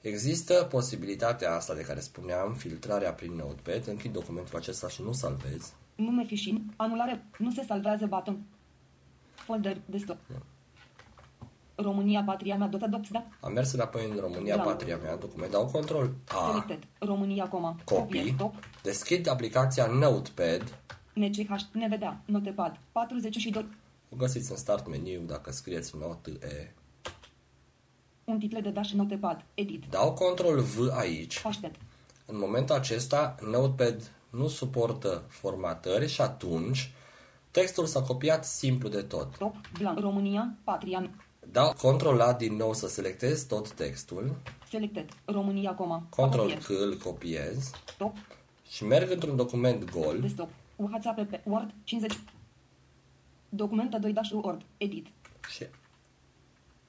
există 0.00 0.66
posibilitatea 0.70 1.54
asta 1.54 1.74
de 1.74 1.82
care 1.82 2.00
spuneam, 2.00 2.54
filtrarea 2.54 3.12
prin 3.12 3.32
Notepad, 3.32 3.88
închid 3.88 4.12
documentul 4.12 4.58
acesta 4.58 4.88
și 4.88 5.02
nu 5.02 5.12
salvez. 5.12 5.72
Nume 5.94 6.24
fișin. 6.24 6.72
Anulare. 6.76 7.24
Nu 7.38 7.50
se 7.50 7.64
salvează 7.66 8.06
button. 8.06 8.38
Folder. 9.48 9.76
Desktop. 9.86 10.16
România, 11.74 12.22
patria 12.22 12.56
mea, 12.56 12.66
dota 12.66 12.86
docs, 12.86 13.08
da? 13.10 13.26
Am 13.40 13.52
mers 13.52 13.72
înapoi 13.72 14.08
în 14.10 14.16
România, 14.20 14.56
Da. 14.56 14.62
patria 14.62 14.96
mea, 14.96 15.16
document, 15.16 15.50
dau 15.50 15.66
control 15.66 16.10
A, 16.28 16.46
Selected. 16.50 16.78
România, 16.98 17.48
coma. 17.48 17.76
copy, 17.84 18.34
Top. 18.36 18.54
deschid 18.82 19.28
aplicația 19.28 19.86
Notepad, 19.86 20.78
NCH. 21.12 21.60
Ne 21.72 21.88
vedea. 21.88 22.20
Notepad. 22.24 22.78
42. 22.92 23.66
o 24.12 24.16
găsiți 24.16 24.50
în 24.50 24.56
start 24.56 24.88
meniu 24.88 25.20
dacă 25.20 25.52
scrieți 25.52 25.96
Note 25.96 26.30
E. 26.30 26.72
Un 28.24 28.38
titlu 28.38 28.60
de 28.60 28.70
dash 28.70 28.90
Notepad. 28.90 29.44
Edit. 29.54 29.84
Dau 29.90 30.12
control 30.12 30.60
V 30.60 30.88
aici. 30.92 31.42
Aștept. 31.44 31.80
În 32.26 32.38
momentul 32.38 32.74
acesta, 32.74 33.34
Notepad 33.50 34.10
nu 34.30 34.48
suportă 34.48 35.24
formatări 35.28 36.08
și 36.08 36.20
atunci 36.20 36.92
textul 37.58 37.86
s-a 37.86 38.02
copiat 38.02 38.44
simplu 38.44 38.88
de 38.88 39.02
tot. 39.02 39.36
Top. 39.36 39.54
Blank. 39.78 39.98
România, 39.98 40.54
patria 40.64 40.98
mea. 40.98 41.14
Dau 41.52 41.72
control 41.72 42.20
A 42.20 42.32
din 42.32 42.56
nou 42.56 42.74
să 42.74 42.88
selectez 42.88 43.42
tot 43.42 43.72
textul, 43.72 44.36
Selected. 44.70 45.08
România, 45.24 45.74
coma. 45.74 46.06
control 46.10 46.42
Copier. 46.50 46.62
C 46.62 46.68
îl 46.68 46.96
copiez 46.96 47.70
Top. 47.98 48.16
și 48.70 48.84
merg 48.84 49.10
într-un 49.10 49.36
document 49.36 49.90
gol, 49.90 50.20
Desktop. 50.20 50.48
WhatsApp. 50.76 51.18
Word. 51.44 51.70
50. 51.84 52.18
Documentă 53.48 53.98
2 53.98 54.12
dash 54.12 54.30
Word. 54.32 54.62
Edit. 54.76 55.06
și 55.48 55.66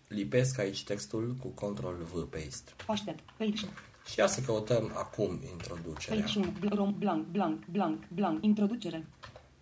lipesc 0.08 0.60
aici 0.60 0.84
textul 0.84 1.36
cu 1.42 1.48
control 1.48 1.96
V 2.14 2.24
paste. 2.30 2.72
Aștept. 2.88 3.24
Page. 3.38 3.66
Și 4.06 4.20
ia 4.20 4.28
să 4.28 4.42
căutăm 4.42 4.92
acum 4.96 5.40
introducerea. 5.52 6.20
Page 6.24 6.40
1. 6.40 6.48
Bl- 6.60 6.68
rom- 6.68 6.98
Blank, 6.98 7.26
blank, 7.28 7.64
blank, 7.72 8.04
blank. 8.14 8.44
Introducere. 8.44 9.08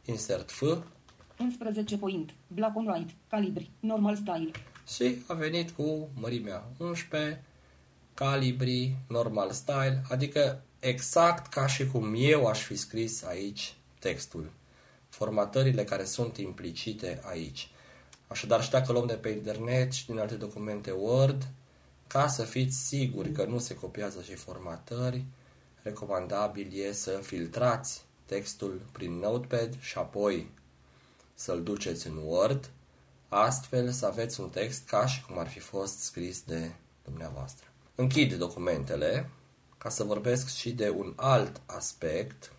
Insert 0.06 0.52
F 0.52 0.62
11 1.40 1.98
point. 1.98 2.34
Black 2.48 2.76
on 2.76 2.88
white. 2.88 3.14
Calibri. 3.30 3.72
Normal 3.80 4.16
style. 4.16 4.52
și 4.96 5.16
a 5.28 5.34
venit 5.34 5.70
cu 5.70 6.10
mărimea 6.14 6.64
11, 6.78 7.44
calibri, 8.14 8.96
normal 9.08 9.52
style, 9.52 10.02
adică 10.10 10.62
exact 10.80 11.48
ca 11.48 11.68
și 11.68 11.88
cum 11.88 12.14
eu 12.18 12.46
aș 12.46 12.62
fi 12.62 12.76
scris 12.76 13.24
aici 13.24 13.74
textul. 14.00 14.52
Formatările 15.10 15.84
care 15.84 16.04
sunt 16.04 16.38
implicite 16.38 17.22
aici. 17.24 17.70
Așadar, 18.28 18.64
și 18.64 18.70
dacă 18.70 18.92
luăm 18.92 19.06
de 19.06 19.14
pe 19.14 19.30
internet 19.30 19.92
și 19.92 20.06
din 20.06 20.20
alte 20.20 20.36
documente 20.36 20.92
Word, 20.92 21.48
ca 22.08 22.28
să 22.28 22.44
fiți 22.44 22.78
siguri 22.78 23.32
că 23.32 23.46
nu 23.46 23.60
se 23.60 23.76
copiază 23.76 24.22
și 24.22 24.34
formatări, 24.34 25.24
recomandabil 25.82 26.72
e 26.74 26.92
să 26.92 27.20
filtrați 27.24 28.06
textul 28.26 28.82
prin 28.92 29.12
Notepad 29.12 29.80
și 29.80 29.98
apoi 29.98 30.50
să-l 31.40 31.64
duceți 31.64 32.08
în 32.08 32.18
Word, 32.26 32.70
astfel 33.30 33.90
să 33.92 34.06
aveți 34.06 34.42
un 34.42 34.50
text 34.50 34.88
ca 34.88 35.06
și 35.06 35.22
cum 35.26 35.40
ar 35.40 35.48
fi 35.48 35.60
fost 35.60 36.00
scris 36.00 36.42
de 36.44 36.72
dumneavoastră. 37.04 37.66
Închid 37.96 38.34
documentele 38.34 39.30
ca 39.78 39.90
să 39.90 40.04
vorbesc 40.04 40.56
și 40.56 40.72
de 40.72 40.90
un 40.98 41.14
alt 41.16 41.62
aspect. 41.66 42.52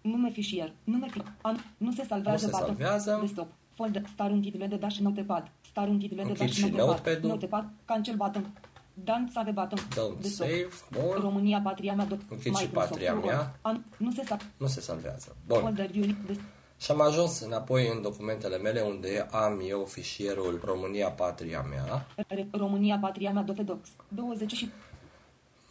Nume 0.00 0.30
fișier. 0.30 0.72
Nume 0.84 1.06
fi... 1.10 1.22
An... 1.40 1.56
Nu 1.76 1.92
se 1.92 2.04
salvează 2.08 2.46
Nu 2.46 2.52
se 2.52 2.58
button. 2.58 2.66
salvează. 2.76 3.18
Desktop. 3.20 3.46
Folder. 3.74 4.02
Star 4.12 4.30
închidele 4.30 4.66
de 4.66 4.76
dash 4.76 4.96
notepad. 4.98 5.50
Star 5.70 5.88
închidele 5.88 6.22
de 6.22 6.28
Închid 6.28 6.46
dash 6.46 6.56
și 6.58 6.62
notepad. 6.64 6.86
notepad-ul. 6.88 7.28
Notepad. 7.28 7.70
Cancel 7.84 8.16
button. 8.16 8.52
Dan 8.94 9.30
save 9.32 9.50
button. 9.50 9.78
Don't 9.78 10.20
Desktop. 10.20 10.46
save. 10.48 10.68
Bun. 10.90 11.20
România, 11.20 11.60
patria 11.60 11.94
mea. 11.94 12.06
dot- 12.06 12.28
Închid 12.28 12.56
și 12.56 12.62
Microsoft. 12.64 12.72
patria 12.88 13.12
Word. 13.12 13.24
mea. 13.26 13.58
An... 13.62 13.82
Nu 13.96 14.10
se 14.10 14.22
salvează. 14.24 14.52
Nu 14.56 14.66
se 14.66 14.80
salvează. 14.80 15.36
Bun. 15.46 15.60
Folder 15.60 15.90
view. 15.90 16.14
Des... 16.26 16.36
Și 16.84 16.90
am 16.90 17.00
ajuns 17.00 17.40
înapoi 17.40 17.88
în 17.88 18.02
documentele 18.02 18.58
mele 18.58 18.80
unde 18.80 19.28
am 19.30 19.62
eu 19.68 19.84
fișierul 19.84 20.60
România 20.64 21.10
Patria 21.10 21.62
mea. 21.62 22.06
Re- 22.28 22.48
România, 22.50 22.98
patria 23.00 23.32
mea. 23.32 23.42
Dotedox. 23.42 23.88
20 24.08 24.52
și... 24.52 24.70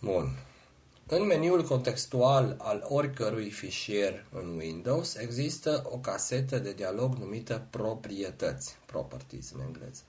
Bun. 0.01 0.29
În 1.07 1.25
meniul 1.25 1.63
contextual 1.63 2.55
al 2.57 2.85
oricărui 2.89 3.49
fișier 3.49 4.25
în 4.31 4.57
Windows 4.57 5.15
există 5.15 5.83
o 5.91 5.97
casetă 5.97 6.59
de 6.59 6.73
dialog 6.73 7.15
numită 7.15 7.67
proprietăți, 7.69 8.75
properties 8.85 9.51
în 9.51 9.61
engleză, 9.65 10.01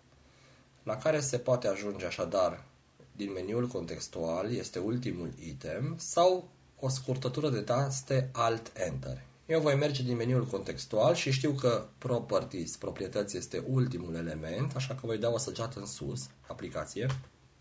la 0.83 0.97
care 0.97 1.21
se 1.21 1.39
poate 1.39 1.69
ajunge 1.69 2.07
așadar 2.07 2.65
din 3.13 3.33
meniul 3.33 3.67
contextual, 3.67 4.53
este 4.53 4.79
ultimul 4.79 5.31
item, 5.47 5.95
sau 5.99 6.49
o 6.81 6.89
scurtătură 6.89 7.49
de 7.49 7.61
taste 7.61 8.29
Alt-Enter. 8.33 9.23
Eu 9.47 9.61
voi 9.61 9.75
merge 9.75 10.03
din 10.03 10.17
meniul 10.17 10.47
contextual 10.47 11.15
și 11.15 11.33
știu 11.33 11.53
că 11.53 11.87
properties, 11.99 12.77
proprietăți, 12.77 13.37
este 13.37 13.65
ultimul 13.69 14.15
element, 14.15 14.77
așa 14.77 14.95
că 14.95 15.07
voi 15.07 15.19
da 15.19 15.29
o 15.29 15.39
săgeată 15.39 15.79
în 15.79 15.87
sus, 15.87 16.29
aplicație, 16.49 17.07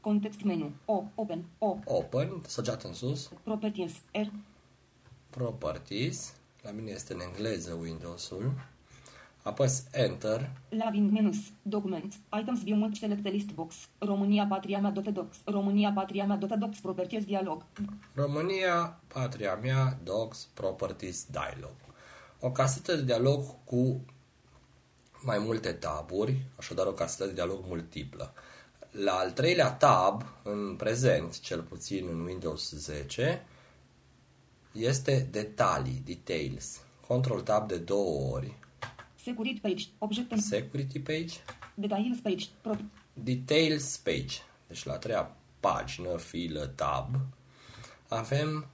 Context 0.02 0.41
menu. 0.41 0.72
O. 0.86 1.04
Open. 1.15 1.46
O. 1.58 1.78
Open, 1.86 2.41
săgeată 2.48 2.88
în 2.88 2.93
sus, 2.93 3.30
Properties. 3.43 3.91
R. 4.12 4.28
Properties, 5.30 6.34
la 6.62 6.72
mine 6.72 6.91
este 6.91 7.13
în 7.13 7.19
engleză 7.19 7.74
Windows-ul, 7.74 8.54
apăs 9.43 9.84
Enter, 9.91 10.49
Laving 10.69 11.12
menus. 11.12 11.38
Documents. 11.62 12.15
Items 12.39 12.63
view 12.63 12.77
multi 12.77 12.99
select 12.99 13.23
list 13.23 13.51
box. 13.51 13.75
România, 13.97 14.45
patria 14.45 14.79
mea. 14.79 14.91
Dotedox. 14.91 15.36
România, 15.45 15.91
patria 15.91 16.25
mea. 16.25 16.36
Dotedox. 16.36 16.79
Properties 16.79 17.25
dialog. 17.25 17.65
România, 18.13 18.99
patria 19.08 19.56
mea, 19.56 19.97
Docs, 20.03 20.47
Properties, 20.53 21.25
Dialog. 21.32 21.75
O 22.39 22.51
casetă 22.51 22.95
de 22.95 23.03
dialog 23.03 23.43
cu 23.63 24.06
mai 25.21 25.38
multe 25.39 25.71
taburi, 25.71 26.45
așadar 26.56 26.86
o 26.86 26.91
casetă 26.91 27.25
de 27.25 27.34
dialog 27.34 27.60
multiplă. 27.65 28.34
La 28.91 29.12
al 29.12 29.32
treilea 29.32 29.71
tab, 29.71 30.25
în 30.43 30.75
prezent, 30.75 31.39
cel 31.39 31.62
puțin 31.62 32.08
în 32.08 32.19
Windows 32.19 32.71
10, 32.71 33.45
este 34.71 35.27
detalii, 35.32 36.01
details. 36.06 36.82
Control 37.08 37.41
tab 37.41 37.67
de 37.67 37.77
două 37.77 38.32
ori. 38.32 38.58
Security 39.23 39.59
page. 39.59 39.83
Object. 39.99 40.38
Security 40.38 40.99
page, 40.99 41.33
Details 41.75 42.19
page. 42.19 42.45
Pro. 42.62 42.75
Details 43.13 43.97
page. 43.97 44.36
Deci 44.67 44.83
la 44.83 44.93
a 44.93 44.97
treia 44.97 45.36
pagină, 45.59 46.17
filă, 46.17 46.65
tab, 46.75 47.15
avem 48.07 48.65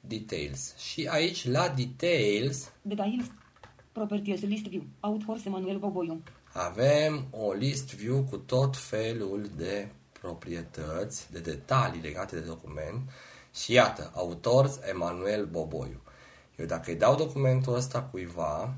details. 0.00 0.76
Și 0.76 1.08
aici, 1.10 1.46
la 1.46 1.68
details, 1.68 2.72
Details. 2.82 3.26
Properties 3.92 4.40
list 4.40 4.66
view. 4.66 4.82
Out 5.00 5.24
horse 5.24 5.42
Emanuel 5.48 5.78
Boboiu. 5.78 6.22
avem 6.52 7.26
o 7.30 7.52
list 7.52 7.94
view 7.94 8.22
cu 8.22 8.36
tot 8.36 8.76
felul 8.76 9.50
de 9.56 9.88
proprietăți, 10.20 11.32
de 11.32 11.38
detalii 11.38 12.00
legate 12.00 12.34
de 12.36 12.46
document. 12.46 13.10
Și 13.54 13.72
iată, 13.72 14.10
autor 14.14 14.70
Emanuel 14.90 15.46
Boboiu. 15.46 16.00
Eu 16.56 16.66
dacă 16.66 16.90
îi 16.90 16.96
dau 16.96 17.14
documentul 17.16 17.74
ăsta 17.74 18.02
cuiva, 18.02 18.74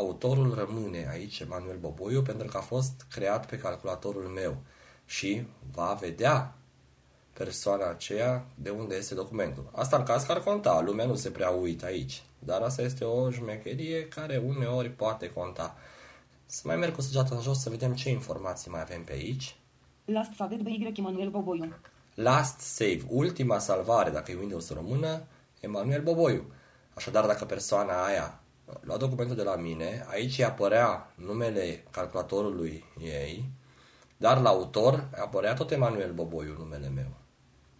autorul 0.00 0.54
rămâne 0.54 1.08
aici, 1.10 1.40
Emanuel 1.40 1.78
Boboiu, 1.78 2.22
pentru 2.22 2.46
că 2.46 2.56
a 2.56 2.60
fost 2.60 3.06
creat 3.10 3.46
pe 3.46 3.58
calculatorul 3.58 4.28
meu 4.28 4.56
și 5.04 5.46
va 5.72 5.98
vedea 6.00 6.54
persoana 7.32 7.90
aceea 7.90 8.46
de 8.54 8.70
unde 8.70 8.94
este 8.94 9.14
documentul. 9.14 9.70
Asta 9.72 9.96
în 9.96 10.02
caz 10.02 10.22
că 10.22 10.32
ar 10.32 10.40
conta, 10.40 10.80
lumea 10.80 11.06
nu 11.06 11.14
se 11.14 11.30
prea 11.30 11.50
uită 11.50 11.86
aici, 11.86 12.22
dar 12.38 12.60
asta 12.62 12.82
este 12.82 13.04
o 13.04 13.30
șmecherie 13.30 14.08
care 14.08 14.42
uneori 14.46 14.90
poate 14.90 15.30
conta. 15.30 15.76
Să 16.46 16.62
mai 16.64 16.76
merg 16.76 16.94
cu 16.94 17.00
săgeata 17.00 17.34
în 17.34 17.40
jos 17.40 17.60
să 17.60 17.70
vedem 17.70 17.94
ce 17.94 18.10
informații 18.10 18.70
mai 18.70 18.80
avem 18.80 19.04
pe 19.04 19.12
aici. 19.12 19.56
Last 20.04 20.32
Savet 20.32 20.60
BY 20.60 20.92
Emanuel 20.96 21.30
Boboiu. 21.30 21.74
Last 22.14 22.60
save, 22.60 23.00
ultima 23.08 23.58
salvare, 23.58 24.10
dacă 24.10 24.30
e 24.30 24.34
Windows 24.38 24.70
română, 24.70 25.22
Emanuel 25.60 26.02
Boboiu. 26.02 26.44
Așadar, 26.94 27.26
dacă 27.26 27.44
persoana 27.44 28.04
aia 28.04 28.39
lua 28.80 28.96
documentul 28.96 29.36
de 29.36 29.42
la 29.42 29.56
mine, 29.56 30.06
aici 30.10 30.38
îi 30.38 30.44
apărea 30.44 31.12
numele 31.14 31.84
calculatorului 31.90 32.84
ei, 33.00 33.50
dar 34.16 34.40
la 34.40 34.48
autor 34.48 35.08
apărea 35.20 35.54
tot 35.54 35.70
Emanuel 35.70 36.12
Boboiu, 36.12 36.54
numele 36.58 36.88
meu. 36.88 37.10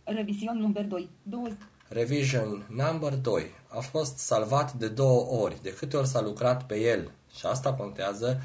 Revision 0.04 0.58
number 0.58 0.84
2. 0.84 1.10
20. 1.22 1.58
Revision 1.88 2.66
number 2.68 3.16
2 3.16 3.50
a 3.68 3.80
fost 3.80 4.18
salvat 4.18 4.72
de 4.72 4.88
două 4.88 5.42
ori, 5.42 5.62
de 5.62 5.74
câte 5.74 5.96
ori 5.96 6.06
s-a 6.06 6.20
lucrat 6.20 6.66
pe 6.66 6.80
el. 6.80 7.10
Și 7.36 7.46
asta 7.46 7.74
contează, 7.74 8.42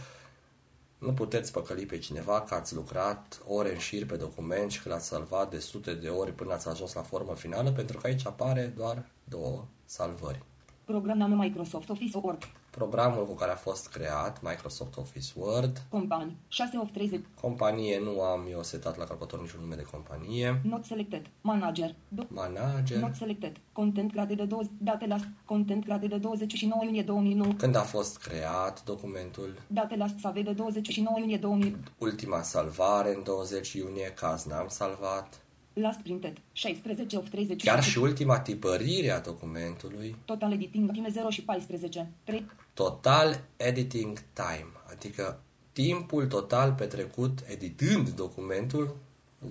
nu 0.98 1.14
puteți 1.14 1.52
păcăli 1.52 1.86
pe 1.86 1.98
cineva 1.98 2.42
că 2.42 2.54
ați 2.54 2.76
lucrat 2.76 3.42
ore 3.48 3.72
în 3.74 3.80
șir 3.80 4.06
pe 4.06 4.16
document 4.16 4.72
și 4.72 4.82
că 4.82 4.90
l-ați 4.90 5.08
salvat 5.08 5.50
de 5.50 5.60
sute 5.60 5.94
de 5.94 6.08
ori 6.08 6.34
până 6.34 6.54
ați 6.54 6.68
ajuns 6.68 6.94
la 6.94 7.02
formă 7.02 7.36
finală, 7.36 7.72
pentru 7.72 7.98
că 7.98 8.08
aici 8.08 8.26
apare 8.26 8.74
doar 8.76 9.06
două 9.24 9.66
salvări. 9.86 10.44
Program 10.86 11.18
name 11.18 11.36
Microsoft 11.36 11.90
Office 11.90 12.18
Word. 12.22 12.48
Programul 12.70 13.26
cu 13.26 13.34
care 13.34 13.52
a 13.52 13.56
fost 13.56 13.88
creat, 13.90 14.42
Microsoft 14.42 14.98
Office 14.98 15.32
Word, 15.36 15.82
Companii. 15.90 16.36
6 16.48 16.78
of 16.78 16.90
30. 16.92 17.20
companie, 17.42 18.00
nu 18.00 18.22
am 18.22 18.48
eu 18.52 18.64
setat 18.64 18.98
la 18.98 19.04
calculator 19.04 19.42
niciun 19.42 19.60
nume 19.62 19.76
de 19.76 19.82
companie, 19.92 20.62
Not 20.64 20.86
selected. 20.86 21.26
Manager. 21.42 21.96
Do- 22.16 22.28
manager, 22.28 22.98
Not 23.00 23.16
selected. 23.16 23.58
Content 23.72 24.12
grade 24.12 24.34
de 24.36 24.46
20. 24.46 24.72
Date 24.78 25.06
last. 25.08 25.26
Content 25.46 25.86
grade 25.86 26.08
de 26.08 26.18
29 26.18 26.84
iunie 26.86 27.04
2009. 27.04 27.54
când 27.58 27.76
a 27.76 27.82
fost 27.82 28.18
creat 28.18 28.84
documentul, 28.84 29.62
Date 29.68 29.96
last 29.96 30.20
Savet 30.20 30.46
de 30.46 30.52
29 30.54 31.20
iunie 31.20 31.38
2000. 31.38 31.78
ultima 31.98 32.42
salvare 32.42 33.14
în 33.16 33.24
20 33.24 33.74
iunie, 33.74 34.14
caz 34.16 34.44
n-am 34.44 34.68
salvat, 34.70 35.40
Last 35.76 36.00
printed. 36.00 36.38
16 36.52 37.18
of 37.18 37.30
30. 37.30 37.64
chiar 37.64 37.84
și 37.84 37.98
ultima 37.98 38.40
tipărire 38.40 39.12
a 39.12 39.20
documentului, 39.20 40.16
Total 40.26 40.54
editing. 40.54 40.92
Time 40.92 41.10
0 41.10 41.30
și 41.30 41.44
14. 41.44 42.12
3. 42.24 42.46
total 42.74 43.44
editing 43.58 44.20
time, 44.34 44.72
adică 44.92 45.40
timpul 45.72 46.28
total 46.28 46.74
petrecut 46.74 47.40
editând 47.48 48.10
documentul 48.10 48.96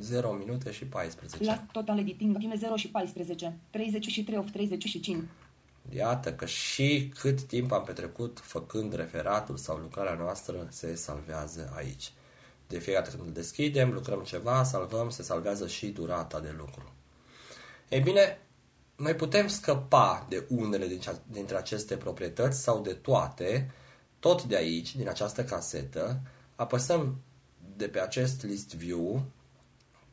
0 0.00 0.30
minute 0.30 0.72
și 0.72 0.84
14. 0.84 1.44
Last 1.44 1.62
total 1.72 1.98
editing. 1.98 2.38
Time 2.38 2.54
0 2.56 2.76
și 2.76 2.88
14. 2.88 3.56
33 3.70 4.38
of 4.38 4.50
35. 4.50 5.24
Iată 5.96 6.32
că 6.32 6.46
și 6.46 7.12
cât 7.18 7.42
timp 7.42 7.72
am 7.72 7.82
petrecut 7.82 8.40
făcând 8.42 8.94
referatul 8.94 9.56
sau 9.56 9.76
lucrarea 9.76 10.14
noastră 10.14 10.66
se 10.70 10.94
salvează 10.94 11.72
aici. 11.76 12.12
De 12.66 12.78
fiecare 12.78 13.04
dată 13.04 13.16
când 13.16 13.28
îl 13.28 13.34
deschidem, 13.34 13.92
lucrăm 13.92 14.22
ceva, 14.22 14.64
salvăm, 14.64 15.10
se 15.10 15.22
salvează 15.22 15.66
și 15.66 15.86
durata 15.86 16.40
de 16.40 16.54
lucru. 16.56 16.92
Ei 17.88 18.00
bine, 18.00 18.38
noi 18.96 19.14
putem 19.14 19.46
scăpa 19.46 20.26
de 20.28 20.46
unele 20.48 20.86
din 20.86 20.98
cea- 20.98 21.22
dintre 21.30 21.56
aceste 21.56 21.96
proprietăți 21.96 22.62
sau 22.62 22.80
de 22.80 22.92
toate, 22.92 23.70
tot 24.18 24.42
de 24.42 24.56
aici, 24.56 24.96
din 24.96 25.08
această 25.08 25.44
casetă, 25.44 26.20
apăsăm 26.56 27.20
de 27.76 27.88
pe 27.88 28.00
acest 28.00 28.42
list 28.42 28.74
view 28.74 29.22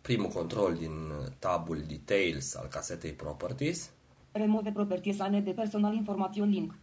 primul 0.01 0.29
control 0.29 0.75
din 0.75 1.11
tabul 1.39 1.83
Details 1.87 2.55
al 2.55 2.67
casetei 2.67 3.13
Properties. 3.13 3.89
Remove 4.31 4.71
properties 4.71 5.19
ane 5.19 5.41
de 5.41 5.51
personal 5.51 5.93
information 5.93 6.49
link. 6.49 6.73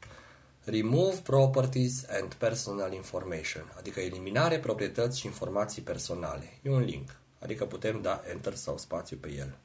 Remove 0.70 1.16
Properties 1.22 2.06
and 2.20 2.34
Personal 2.34 2.92
Information, 2.92 3.62
adică 3.78 4.00
eliminare 4.00 4.58
proprietăți 4.58 5.18
și 5.18 5.26
informații 5.26 5.82
personale. 5.82 6.44
E 6.62 6.70
un 6.70 6.80
link, 6.80 7.20
adică 7.38 7.64
putem 7.64 8.00
da 8.02 8.20
Enter 8.32 8.54
sau 8.54 8.78
spațiu 8.78 9.16
pe 9.20 9.34
el. 9.38 9.56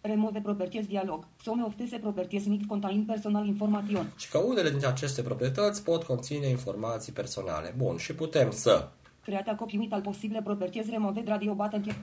Remove 0.00 0.40
properties 0.40 0.86
dialog. 0.86 1.26
Some 1.42 1.62
of 1.62 1.74
these 1.76 1.98
properties 1.98 2.44
need 2.44 2.64
contain 2.66 3.04
personal 3.04 3.46
information. 3.46 4.12
Și 4.16 4.30
că 4.30 4.38
unele 4.38 4.70
dintre 4.70 4.88
aceste 4.88 5.22
proprietăți 5.22 5.82
pot 5.82 6.02
conține 6.02 6.46
informații 6.46 7.12
personale. 7.12 7.74
Bun, 7.76 7.96
și 7.96 8.14
putem 8.14 8.50
să 8.50 8.88
Create 9.22 9.50
a 9.50 9.54
copy 9.54 9.76
with 9.76 9.94
al 9.94 10.00
posibile 10.00 10.42
properties 10.42 10.90
removed 10.90 11.28
radio 11.28 11.54
button 11.54 11.82
check. 11.82 11.96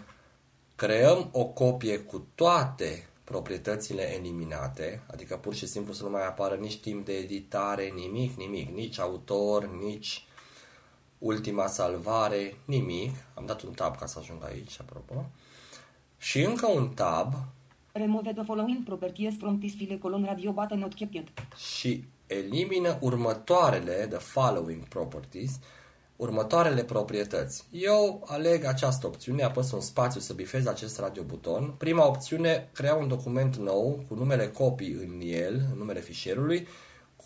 creăm 0.76 1.30
o 1.32 1.46
copie 1.46 2.00
cu 2.00 2.28
toate 2.36 3.08
proprietățile 3.32 4.16
eliminate, 4.16 5.02
adică 5.12 5.38
pur 5.38 5.54
și 5.54 5.68
simplu 5.68 5.94
să 5.94 6.04
nu 6.04 6.10
mai 6.10 6.26
apară 6.26 6.56
nici 6.56 6.80
timp 6.80 7.06
de 7.06 7.14
editare, 7.14 7.94
nimic, 7.96 8.38
nimic, 8.38 8.70
nici 8.70 9.00
autor, 9.00 9.70
nici 9.84 10.26
ultima 11.18 11.68
salvare, 11.68 12.58
nimic. 12.66 13.16
Am 13.34 13.46
dat 13.46 13.62
un 13.62 13.74
tab 13.74 13.98
ca 13.98 14.06
să 14.06 14.20
ajung 14.20 14.44
aici, 14.44 14.78
apropo. 14.80 15.26
Și 16.18 16.42
încă 16.42 16.68
un 16.68 16.90
tab 16.90 17.34
Remove 17.92 18.34
the 18.34 18.44
following 18.44 18.84
properties 18.84 19.38
from 19.38 19.60
this 19.60 19.76
file 19.76 19.98
colon 19.98 20.24
radio 20.26 20.52
button 20.52 20.80
not 20.80 20.94
kept. 20.94 21.56
și 21.56 22.04
elimină 22.28 22.98
următoarele, 23.02 24.08
the 24.10 24.18
following 24.20 24.88
properties, 24.88 25.60
următoarele 26.18 26.84
proprietăți. 26.84 27.64
Eu 27.72 28.24
aleg 28.26 28.64
această 28.64 29.08
opțiune, 29.08 29.44
apăs 29.44 29.72
un 29.72 29.80
spațiu 29.80 30.20
să 30.20 30.34
bifez 30.34 30.66
acest 30.66 31.00
radiobuton. 31.00 31.74
Prima 31.78 32.08
opțiune, 32.08 32.70
crea 32.74 32.96
un 32.96 33.08
document 33.08 33.56
nou 33.56 34.04
cu 34.08 34.16
numele 34.16 34.48
copii 34.48 34.92
în 34.92 35.22
el, 35.24 35.54
în 35.72 35.78
numele 35.78 36.00
fișierului, 36.00 36.68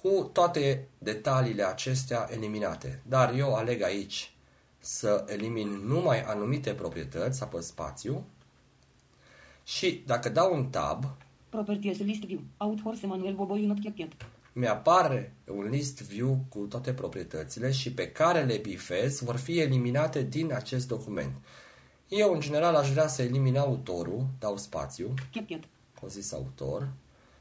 cu 0.01 0.29
toate 0.33 0.87
detaliile 0.97 1.63
acestea 1.63 2.27
eliminate. 2.31 3.01
Dar 3.07 3.33
eu 3.33 3.53
aleg 3.53 3.81
aici 3.81 4.33
să 4.79 5.25
elimin 5.27 5.69
numai 5.69 6.23
anumite 6.23 6.73
proprietăți, 6.73 7.43
apăs 7.43 7.65
spațiu, 7.65 8.25
și 9.63 10.03
dacă 10.05 10.29
dau 10.29 10.55
un 10.55 10.65
tab, 10.65 11.05
Properties 11.49 11.99
list 11.99 12.23
view. 12.23 12.39
Out 12.57 12.81
horse 12.81 13.05
Emanuel 13.05 13.33
Boboiu 13.33 13.67
not 13.67 13.79
kept. 13.95 14.25
Mi-apare 14.53 15.33
un 15.47 15.67
list 15.69 16.01
view 16.01 16.45
cu 16.49 16.59
toate 16.59 16.93
proprietățile 16.93 17.71
și 17.71 17.93
pe 17.93 18.11
care 18.11 18.43
le 18.43 18.57
bifez 18.57 19.19
vor 19.19 19.35
fi 19.35 19.59
eliminate 19.59 20.23
din 20.23 20.53
acest 20.53 20.87
document. 20.87 21.31
Eu, 22.07 22.33
în 22.33 22.39
general, 22.39 22.75
aș 22.75 22.91
vrea 22.91 23.07
să 23.07 23.21
elimin 23.21 23.57
autorul, 23.57 24.25
dau 24.39 24.57
spațiu, 24.57 25.13
Kept. 25.31 25.63
o 26.01 26.07
zis 26.07 26.33
autor, 26.33 26.87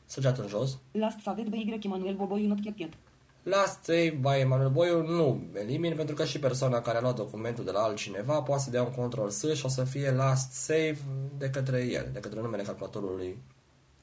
săgeat 0.05 0.39
în 0.39 0.47
jos, 0.47 0.79
Last 0.93 1.19
savet 1.23 1.49
by 1.49 1.79
Emanuel 1.83 2.15
Boboiu 2.15 2.47
not 2.47 2.59
kept. 2.77 2.95
Last 3.43 3.85
save 3.85 4.19
by 4.21 4.41
Emanuel 4.41 4.71
Boiu 4.71 5.03
nu 5.07 5.43
elimin 5.55 5.95
pentru 5.97 6.15
că 6.15 6.25
și 6.25 6.39
persoana 6.39 6.81
care 6.81 6.99
a 6.99 7.01
luat 7.01 7.17
documentul 7.17 7.65
de 7.65 7.71
la 7.71 7.81
altcineva 7.81 8.41
poate 8.41 8.63
să 8.63 8.71
dea 8.71 8.83
un 8.83 8.93
control 8.93 9.31
S 9.31 9.55
și 9.55 9.65
o 9.65 9.69
să 9.69 9.85
fie 9.85 10.11
last 10.11 10.53
save 10.53 10.99
de 11.39 11.51
către 11.51 11.85
el, 11.85 12.09
de 12.13 12.21
către 12.21 12.41
numele 12.41 12.63
calculatorului 12.63 13.39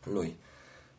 lui. 0.03 0.37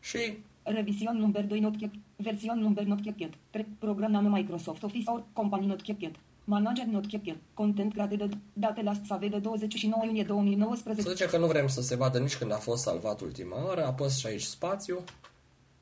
Și 0.01 0.38
Revision 0.74 1.16
number 1.18 1.44
2 1.44 1.61
not 1.61 1.76
kept. 1.76 1.94
Version 2.16 2.59
number 2.59 2.85
not 2.85 3.00
kept. 3.00 3.35
Tre- 3.50 3.66
program 3.78 4.11
name 4.11 4.28
Microsoft 4.28 4.83
Office 4.83 5.04
or 5.07 5.24
company 5.33 5.66
not 5.66 5.83
kept. 5.83 6.16
Manager 6.44 6.85
not 6.85 7.07
kept. 7.07 7.37
Content 7.54 7.92
graded. 7.94 8.38
Date 8.52 8.83
last 8.83 9.04
save 9.04 9.28
de 9.28 9.38
29 9.38 10.04
iunie 10.04 10.22
2019. 10.22 11.02
Să 11.02 11.11
zicem 11.11 11.28
că 11.28 11.38
nu 11.38 11.46
vrem 11.46 11.68
să 11.68 11.83
se 11.83 11.96
vadă 11.96 12.18
nici 12.18 12.37
când 12.37 12.52
a 12.52 12.57
fost 12.57 12.83
salvat 12.83 13.20
ultima 13.20 13.64
oară, 13.66 13.87
apăs 13.87 14.18
și 14.18 14.26
aici 14.26 14.42
spațiu, 14.42 15.04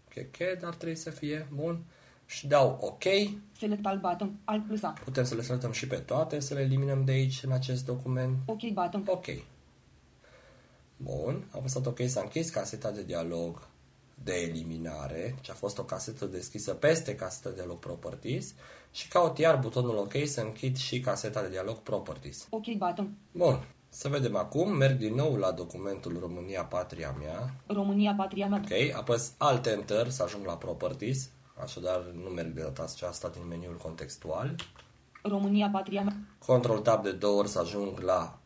cheche, 0.09 0.59
dar 0.61 0.75
trebuie 0.75 0.96
să 0.96 1.11
fie 1.11 1.46
bun, 1.55 1.79
și 2.27 2.46
dau 2.46 2.79
OK, 2.81 3.03
Select 3.59 3.87
al 3.87 3.99
button. 3.99 4.38
Alt 4.44 4.66
plus 4.66 4.83
A. 4.83 4.94
putem 5.05 5.25
să 5.25 5.35
le 5.35 5.42
selectăm 5.42 5.72
și 5.72 5.87
pe 5.87 5.96
toate, 5.96 6.40
să 6.40 6.55
le 6.55 6.61
eliminăm 6.61 7.05
de 7.05 7.12
aici 7.12 7.42
în 7.42 7.53
acest 7.53 7.85
document, 7.85 8.37
OK 8.46 8.70
button. 8.72 9.03
OK. 9.07 9.27
Bun, 10.96 11.35
am 11.53 11.59
apăsat 11.59 11.87
OK, 11.87 11.99
s-a 12.07 12.20
închis 12.20 12.51
caseta 12.51 12.90
de 12.90 13.03
dialog 13.03 13.68
de 14.23 14.33
eliminare, 14.33 15.33
deci 15.35 15.51
a 15.51 15.55
fost 15.55 15.79
o 15.79 15.85
casetă 15.85 16.27
deschisă 16.27 16.75
peste 16.75 17.15
caseta 17.15 17.49
de 17.49 17.55
dialog 17.55 17.79
Properties 17.79 18.55
și 18.91 19.09
caut 19.09 19.39
iar 19.39 19.59
butonul 19.59 19.97
OK 19.97 20.13
să 20.25 20.41
închid 20.41 20.77
și 20.77 21.01
caseta 21.01 21.43
de 21.43 21.49
dialog 21.49 21.77
Properties. 21.77 22.47
OK 22.51 22.65
button. 22.77 23.17
Bun, 23.33 23.65
să 23.89 24.09
vedem 24.09 24.37
acum, 24.37 24.77
merg 24.77 24.99
din 24.99 25.15
nou 25.15 25.37
la 25.37 25.53
documentul 25.53 26.19
România 26.21 26.65
Patria 26.65 27.17
mea, 27.19 27.55
România 27.67 28.15
patria 28.17 28.47
mea. 28.47 28.63
Ok, 28.65 28.97
apăs 28.97 29.33
Alt 29.37 29.67
Enter 29.67 30.11
să 30.11 30.23
ajung 30.23 30.47
la 30.47 30.57
Properties, 30.57 31.31
așadar 31.63 32.01
nu 32.23 32.29
merg 32.29 32.53
de 32.53 32.61
data 32.61 32.83
aceasta 32.83 33.29
din 33.29 33.47
meniul 33.49 33.77
contextual. 33.77 34.55
România 35.23 35.69
patria 35.73 36.03
mea. 36.03 36.17
Control 36.47 36.79
Tab 36.79 37.03
de 37.03 37.13
două 37.13 37.39
ori 37.39 37.49
să 37.49 37.59
ajung 37.59 37.99
la 37.99 38.39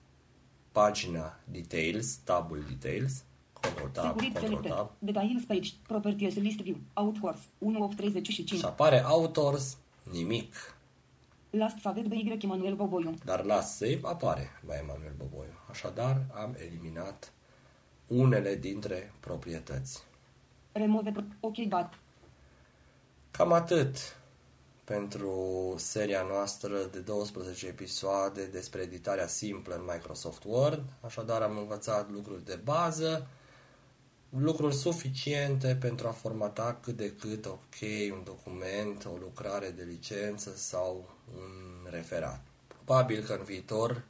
pagina 0.73 1.39
Details, 1.45 2.15
tabul 2.25 2.65
Details. 2.69 3.25
Control 3.61 3.89
Tab, 3.93 4.05
Securit 4.05 4.33
Control 4.33 4.49
selected. 4.49 4.71
Tab. 4.73 4.91
Details 4.99 5.45
page. 5.45 5.73
Properties 5.87 6.35
list 6.35 6.61
view. 6.61 6.77
Out 6.93 7.19
horse. 7.21 7.41
1 7.59 7.83
of 7.85 7.95
35. 7.95 8.59
Și 8.59 8.65
apare 8.65 9.03
Authors, 9.05 9.77
nimic. 10.11 10.55
Last 11.51 11.77
savet 11.81 12.07
by 12.07 12.39
Emanuel 12.43 12.75
Boboiu. 12.75 13.15
Dar 13.25 13.45
la 13.45 13.61
Save 13.61 14.01
apare 14.03 14.51
by 14.65 14.73
Emanuel 14.83 15.13
Boboiu. 15.19 15.53
Așadar, 15.71 16.27
am 16.35 16.57
eliminat 16.69 17.33
unele 18.07 18.55
dintre 18.55 19.13
proprietăți. 19.21 20.03
Remove 20.73 21.11
pro- 21.11 21.23
OK 21.41 21.55
button. 21.57 21.99
Cam 23.31 23.53
atât 23.53 23.97
pentru 24.85 25.35
seria 25.77 26.23
noastră 26.23 26.79
de 26.93 26.99
12 26.99 27.67
episoade 27.67 28.45
despre 28.47 28.81
editarea 28.81 29.27
simplă 29.27 29.75
în 29.75 29.83
Microsoft 29.93 30.43
Word. 30.47 30.83
Așadar 31.01 31.43
am 31.43 31.59
învățat 31.59 32.11
lucruri 32.11 32.45
de 32.45 32.61
bază, 32.65 33.27
lucruri 34.39 34.75
suficiente 34.75 35.77
pentru 35.81 36.09
a 36.09 36.11
formata 36.11 36.79
cât 36.83 36.97
de 36.97 37.13
cât 37.13 37.47
ok 37.47 37.77
un 38.13 38.25
document, 38.25 39.05
o 39.05 39.17
lucrare 39.21 39.71
de 39.71 39.83
licență 39.83 40.57
sau 40.57 41.17
un 41.37 41.91
referat. 41.91 42.41
Probabil 42.67 43.25
că 43.25 43.33
în 43.33 43.45
viitor 43.45 44.05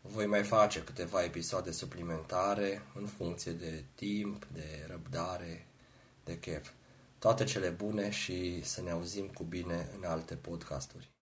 voi 0.00 0.26
mai 0.26 0.42
face 0.42 0.82
câteva 0.82 1.24
episoade 1.24 1.70
suplimentare 1.70 2.82
în 2.94 3.06
funcție 3.06 3.52
de 3.52 3.84
timp, 3.94 4.46
de 4.52 4.86
răbdare, 4.88 5.66
de 6.24 6.38
chef. 6.38 6.70
Toate 7.18 7.44
cele 7.44 7.68
bune 7.68 8.10
și 8.10 8.64
să 8.64 8.82
ne 8.82 8.90
auzim 8.90 9.26
cu 9.26 9.42
bine 9.42 9.88
în 9.96 10.04
alte 10.04 10.34
podcasturi. 10.34 11.13